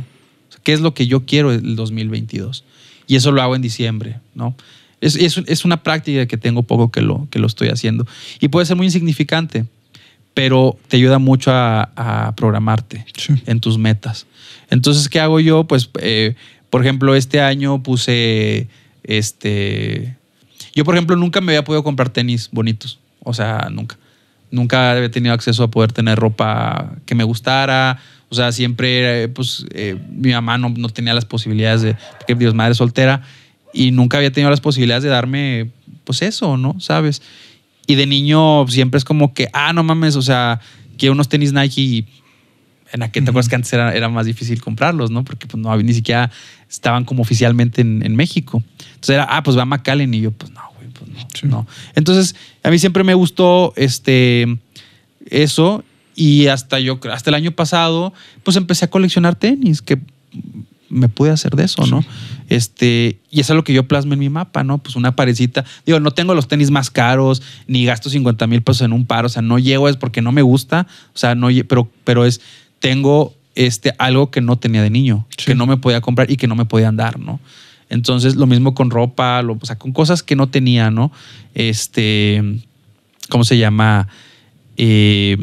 [0.65, 2.65] ¿Qué es lo que yo quiero el 2022?
[3.07, 4.55] Y eso lo hago en diciembre, ¿no?
[4.99, 8.07] Es, es, es una práctica que tengo poco que lo, que lo estoy haciendo.
[8.39, 9.65] Y puede ser muy insignificante,
[10.33, 13.33] pero te ayuda mucho a, a programarte Sí.
[13.45, 14.25] en tus metas.
[14.71, 15.65] Entonces, ¿qué hago yo?
[15.65, 16.33] Pues, eh,
[16.71, 18.67] por ejemplo, este año puse
[19.03, 20.15] este
[20.73, 22.99] Yo, por ejemplo, nunca me había podido comprar tenis bonitos.
[23.23, 23.97] O sea, nunca.
[24.51, 27.99] Nunca había tenido acceso a poder tener ropa que me gustara.
[28.35, 32.53] O sea, siempre, pues, eh, mi mamá no, no, tenía las posibilidades de, porque Dios
[32.53, 33.21] madre soltera,
[33.73, 35.69] y nunca había tenido las posibilidades de darme,
[36.03, 36.77] pues, eso, ¿no?
[36.81, 37.21] ¿Sabes?
[37.87, 40.59] Y de niño siempre es como que, ah, no mames, o sea,
[40.97, 42.05] que unos tenis Nike y
[42.91, 45.23] en aquel, ¿te acuerdas que antes era, era, más difícil comprarlos, ¿no?
[45.23, 46.31] Porque pues no ni siquiera
[46.69, 48.63] estaban como oficialmente en, en México.
[48.79, 51.47] Entonces era, ah, pues va a McAllen y yo, pues no, güey, pues no, sí.
[51.47, 51.67] no.
[51.95, 54.57] Entonces, a mí siempre me gustó este,
[55.29, 55.83] eso
[56.15, 58.13] y hasta yo, hasta el año pasado,
[58.43, 59.99] pues empecé a coleccionar tenis, que
[60.89, 62.01] me pude hacer de eso, ¿no?
[62.01, 62.07] Sí.
[62.49, 64.77] Este, y eso es lo que yo plasmo en mi mapa, ¿no?
[64.77, 65.65] Pues una parecita.
[65.85, 69.25] Digo, no tengo los tenis más caros, ni gasto 50 mil pesos en un par,
[69.25, 72.41] o sea, no llego es porque no me gusta, o sea, no, pero, pero es,
[72.79, 75.45] tengo este, algo que no tenía de niño, sí.
[75.45, 77.39] que no me podía comprar y que no me podían dar, ¿no?
[77.89, 81.11] Entonces, lo mismo con ropa, lo, o sea, con cosas que no tenía, ¿no?
[81.53, 82.61] Este,
[83.29, 84.07] ¿cómo se llama?
[84.77, 85.37] Eh,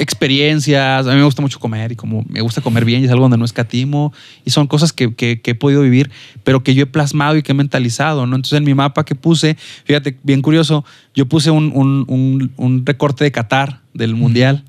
[0.00, 1.06] experiencias.
[1.06, 3.24] A mí me gusta mucho comer y como me gusta comer bien y es algo
[3.24, 4.12] donde no escatimo.
[4.44, 6.10] Y son cosas que, que, que, he podido vivir,
[6.42, 8.36] pero que yo he plasmado y que he mentalizado, ¿no?
[8.36, 12.86] Entonces en mi mapa que puse, fíjate, bien curioso, yo puse un, un, un, un
[12.86, 14.64] recorte de Qatar, del Mundial,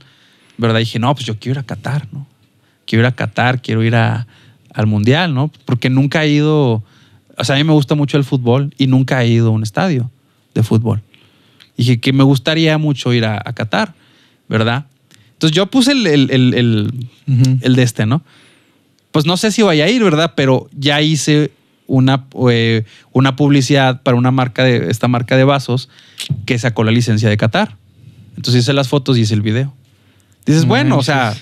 [0.57, 0.79] ¿verdad?
[0.79, 2.27] Y dije, no, pues yo quiero ir a Qatar, ¿no?
[2.85, 4.27] Quiero ir a Qatar, quiero ir a,
[4.73, 5.49] al Mundial, ¿no?
[5.65, 6.83] Porque nunca he ido,
[7.37, 9.63] o sea, a mí me gusta mucho el fútbol y nunca he ido a un
[9.63, 10.11] estadio
[10.53, 11.01] de fútbol.
[11.77, 13.93] Y dije que me gustaría mucho ir a, a Qatar,
[14.49, 14.87] ¿verdad?
[15.41, 16.93] Entonces yo puse el, el, el, el,
[17.27, 17.59] uh -huh.
[17.63, 18.21] el, de este, ¿no?
[19.11, 20.33] Pues no sé si vaya a ir, ¿verdad?
[20.35, 21.49] Pero ya hice
[21.87, 25.89] una, eh, una publicidad para una marca de esta marca de vasos
[26.45, 27.75] que sacó la licencia de Qatar.
[28.37, 29.73] Entonces hice las fotos y hice el video.
[30.45, 31.35] Dices, bueno, o sea,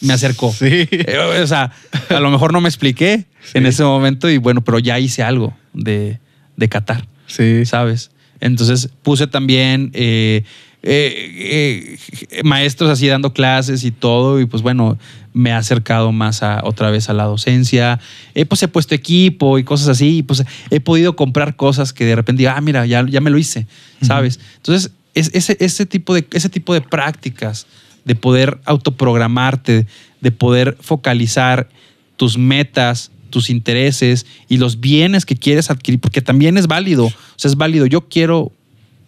[0.00, 0.52] me acercó.
[0.52, 0.86] Sí.
[0.88, 1.72] Eh, o sea,
[2.08, 3.58] a lo mejor no me expliqué sí.
[3.58, 6.20] en ese momento y bueno, pero ya hice algo de,
[6.56, 7.08] de Qatar.
[7.26, 7.66] Sí.
[7.66, 8.12] ¿Sabes?
[8.38, 10.44] Entonces puse también eh,
[10.82, 11.98] eh,
[12.30, 14.98] eh, maestros así dando clases y todo, y pues bueno,
[15.32, 18.00] me ha acercado más a otra vez a la docencia.
[18.34, 22.04] Eh, pues he puesto equipo y cosas así, y pues he podido comprar cosas que
[22.04, 23.66] de repente ah, mira, ya, ya me lo hice,
[24.02, 24.36] ¿sabes?
[24.36, 24.56] Uh -huh.
[24.56, 27.66] Entonces, es, ese, ese, tipo de, ese tipo de prácticas,
[28.04, 29.86] de poder autoprogramarte,
[30.20, 31.68] de poder focalizar
[32.16, 37.06] tus metas, tus intereses y los bienes que quieres adquirir, porque también es válido.
[37.06, 37.86] O sea, es válido.
[37.86, 38.52] Yo quiero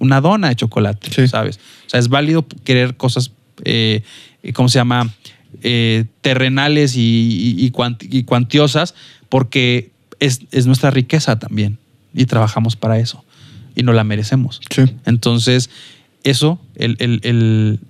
[0.02, 1.28] una dona de chocolate, sí.
[1.28, 1.60] ¿sabes?
[1.86, 3.30] O sea, es válido querer cosas,
[3.64, 4.02] eh,
[4.52, 5.14] ¿cómo se llama?
[5.62, 7.72] Eh, terrenales y, y,
[8.10, 8.94] y, cuantiosas,
[9.28, 11.78] porque es, es, nuestra riqueza también
[12.14, 13.24] y trabajamos para eso
[13.76, 14.60] y no la merecemos.
[14.70, 14.82] Sí.
[15.06, 15.70] Entonces,
[16.24, 17.80] eso, el, el, el,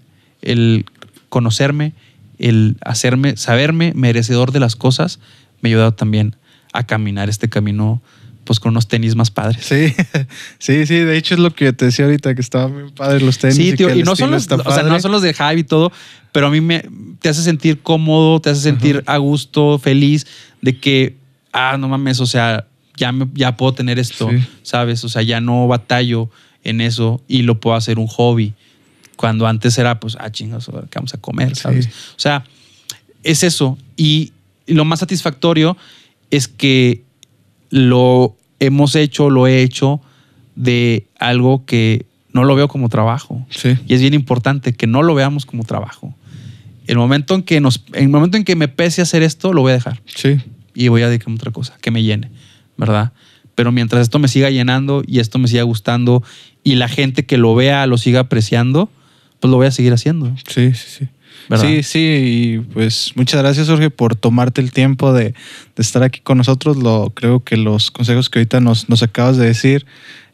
[0.43, 0.84] el,
[1.30, 1.94] conocerme,
[2.39, 5.18] el hacerme, saberme merecedor de las cosas,
[5.62, 6.36] me ha ayudado también
[6.74, 8.02] a caminar este camino
[8.44, 9.64] pues con unos tenis más padres.
[9.64, 9.94] Sí,
[10.59, 10.97] sí, sí.
[10.97, 13.56] De hecho es lo que te decía ahorita, que estaban muy padres los tenis.
[13.56, 15.64] Sí, tío, y, y no, son los, o sea, no son los de Javi y
[15.64, 15.93] todo,
[16.32, 16.85] pero a mí me
[17.20, 20.27] te hace sentir cómodo, te hace sentir a gusto, feliz
[20.60, 21.16] de que,
[21.52, 22.66] ah, no mames, o sea,
[22.97, 24.44] ya, me, ya puedo tener esto, sí.
[24.62, 25.05] ¿sabes?
[25.05, 26.31] O sea, ya no batallo
[26.64, 28.55] en eso y lo puedo hacer un hobby.
[29.16, 31.55] Cuando antes era, pues, ah, chingos, ¿qué vamos a comer?
[31.55, 31.85] ¿Sabes?
[31.85, 31.90] Sí.
[32.16, 32.44] O sea,
[33.23, 33.78] es eso.
[33.97, 34.32] Y,
[34.66, 35.77] y lo más satisfactorio
[36.31, 37.05] es que
[37.73, 40.01] lo hemos hecho, lo he hecho
[40.55, 43.44] de algo que no lo veo como trabajo.
[43.49, 43.78] Sí.
[43.89, 46.15] Y es bien importante que no lo veamos como trabajo.
[46.86, 49.62] El momento en que nos, el momento en que me pese a hacer esto, lo
[49.62, 50.03] voy a dejar.
[50.05, 50.39] Sí.
[50.74, 52.31] Y voy a dedicarme a otra cosa, que me llene,
[52.77, 53.12] ¿verdad?
[53.55, 56.23] Pero mientras esto me siga llenando y esto me siga gustando
[56.62, 58.90] y la gente que lo vea lo siga apreciando,
[59.40, 60.35] pues lo voy a seguir haciendo.
[60.47, 61.09] Sí, sí, sí.
[61.48, 61.64] ¿Verdad?
[61.66, 65.35] Sí, sí, y pues muchas gracias Jorge por tomarte el tiempo de, de,
[65.77, 66.77] estar aquí con nosotros.
[66.77, 69.86] Lo, creo que los consejos que ahorita nos, nos acabas de decir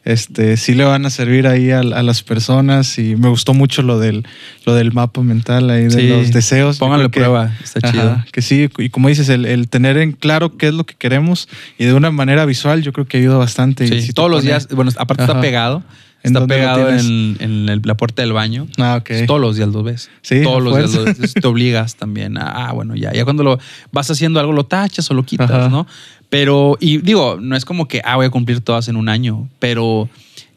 [0.05, 3.81] este, sí le van a servir ahí a, a, las personas y me gustó mucho
[3.81, 4.25] lo del,
[4.65, 6.07] lo del mapa mental ahí de sí.
[6.07, 6.77] los deseos.
[6.77, 8.25] Pónganle prueba, está ajá, chido.
[8.31, 11.49] Que sí, y como dices, el, el, tener en claro qué es lo que queremos
[11.77, 13.87] y de una manera visual yo creo que ayuda bastante.
[13.87, 15.33] Sí, si todos los días, bueno, aparte ajá.
[15.33, 15.83] está pegado.
[16.21, 18.67] Está pegado en, en el, la puerta del baño.
[18.77, 19.25] Ah, ok.
[19.25, 20.09] Todos los días lo ves.
[20.21, 21.33] Sí, Todos los días lo ves.
[21.33, 22.37] te obligas también.
[22.37, 23.13] A, ah, bueno, ya.
[23.13, 23.59] Ya cuando lo
[23.91, 25.69] vas haciendo algo lo tachas o lo quitas, Ajá.
[25.69, 25.87] ¿no?
[26.29, 29.49] Pero, y digo, no es como que, ah, voy a cumplir todas en un año,
[29.59, 30.09] pero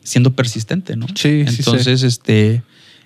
[0.02, 1.06] siendo persistente, ¿no?
[1.14, 2.06] Sí, Entonces, sí, sí.
[2.06, 2.62] este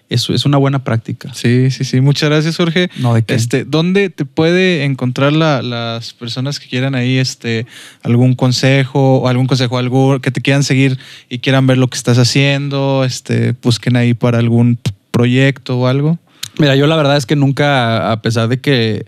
[0.09, 1.33] eso es una buena práctica.
[1.35, 2.01] Sí, sí, sí.
[2.01, 2.91] Muchas gracias, Jorge.
[2.99, 3.35] No, ¿de qué?
[3.35, 7.67] Este, ¿Dónde te puede encontrar la, las personas que quieran ahí este,
[8.03, 11.97] algún consejo o algún consejo, algo que te quieran seguir y quieran ver lo que
[11.97, 13.05] estás haciendo?
[13.05, 14.79] Este, busquen ahí para algún
[15.11, 16.19] proyecto o algo.
[16.59, 19.07] Mira, yo la verdad es que nunca, a pesar de que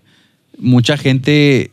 [0.58, 1.70] mucha gente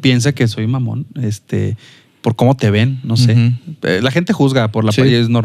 [0.00, 1.76] piensa que soy mamón, este,
[2.22, 3.52] por cómo te ven, no sé.
[3.82, 5.02] Eh, La gente juzga por la Sí.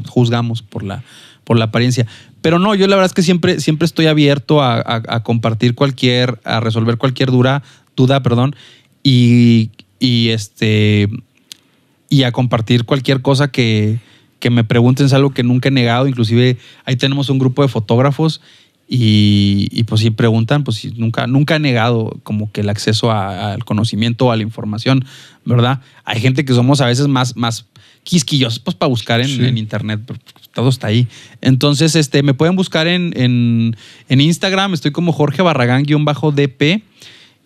[0.08, 1.04] juzgamos por la,
[1.43, 2.07] por la apariencia.
[2.41, 6.59] Pero no, yo la verdad es que siempre, siempre estoy abierto a, compartir cualquier, a
[6.59, 7.63] resolver cualquier dura,
[7.95, 8.55] duda, perdón,
[9.03, 11.09] y, y este
[12.09, 13.99] y a compartir cualquier cosa que,
[14.39, 16.07] que me pregunten, es algo que nunca he negado.
[16.07, 18.41] Inclusive ahí tenemos un grupo de fotógrafos
[18.89, 23.63] y, y, pues si preguntan, pues nunca, nunca he negado como que el acceso al
[23.63, 25.05] conocimiento a la información,
[25.45, 25.80] ¿verdad?
[26.03, 27.65] Hay gente que somos a veces más, más
[28.03, 29.44] quisquillosos pues para buscar en, Sí.
[29.45, 29.99] en internet,
[30.53, 31.07] todo está ahí.
[31.41, 33.76] Entonces, este, me pueden buscar en, en,
[34.10, 36.84] en Instagram, estoy como Jorge Barragán-DP.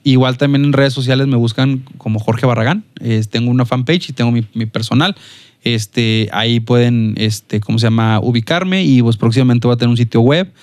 [0.04, 2.84] Igual también en redes sociales me buscan como Jorge Barragán.
[3.02, 5.16] Eh, tengo una fanpage y tengo mi, mi personal.
[5.64, 8.20] Este, ahí pueden, este, ¿cómo se llama?
[8.20, 10.54] Ubicarme y pues próximamente voy a tener un sitio web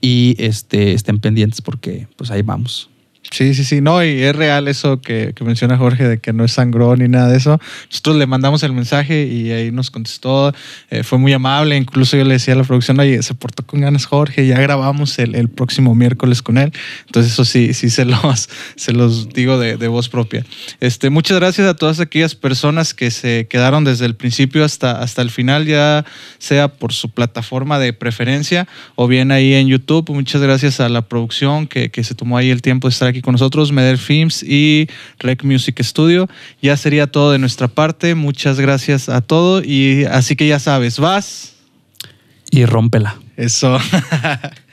[0.00, 2.88] y este, estén pendientes porque pues ahí vamos.
[3.30, 6.44] Sí, sí, sí, no, y es real eso que, que menciona Jorge de que no
[6.44, 7.60] es sangrón ni nada de eso.
[7.90, 10.54] Nosotros le mandamos el mensaje y ahí nos contestó,
[10.90, 13.82] eh, fue muy amable, incluso yo le decía a la producción, oye, se portó con
[13.82, 16.72] ganas Jorge, ya grabamos el, el próximo miércoles con él.
[17.06, 20.44] Entonces eso sí, sí se los, se los digo de, de voz propia.
[20.80, 25.20] Este, muchas gracias a todas aquellas personas que se quedaron desde el principio hasta, hasta
[25.20, 26.06] el final, ya
[26.38, 30.08] sea por su plataforma de preferencia o bien ahí en YouTube.
[30.10, 33.22] Muchas gracias a la producción que, que se tomó ahí el tiempo de estar aquí
[33.22, 34.88] con nosotros, Meder Films y
[35.18, 36.28] Rec Music Studio.
[36.62, 38.14] Ya sería todo de nuestra parte.
[38.14, 41.54] Muchas gracias a todo y así que ya sabes, vas.
[42.50, 43.18] Y rómpela.
[43.36, 43.78] Eso.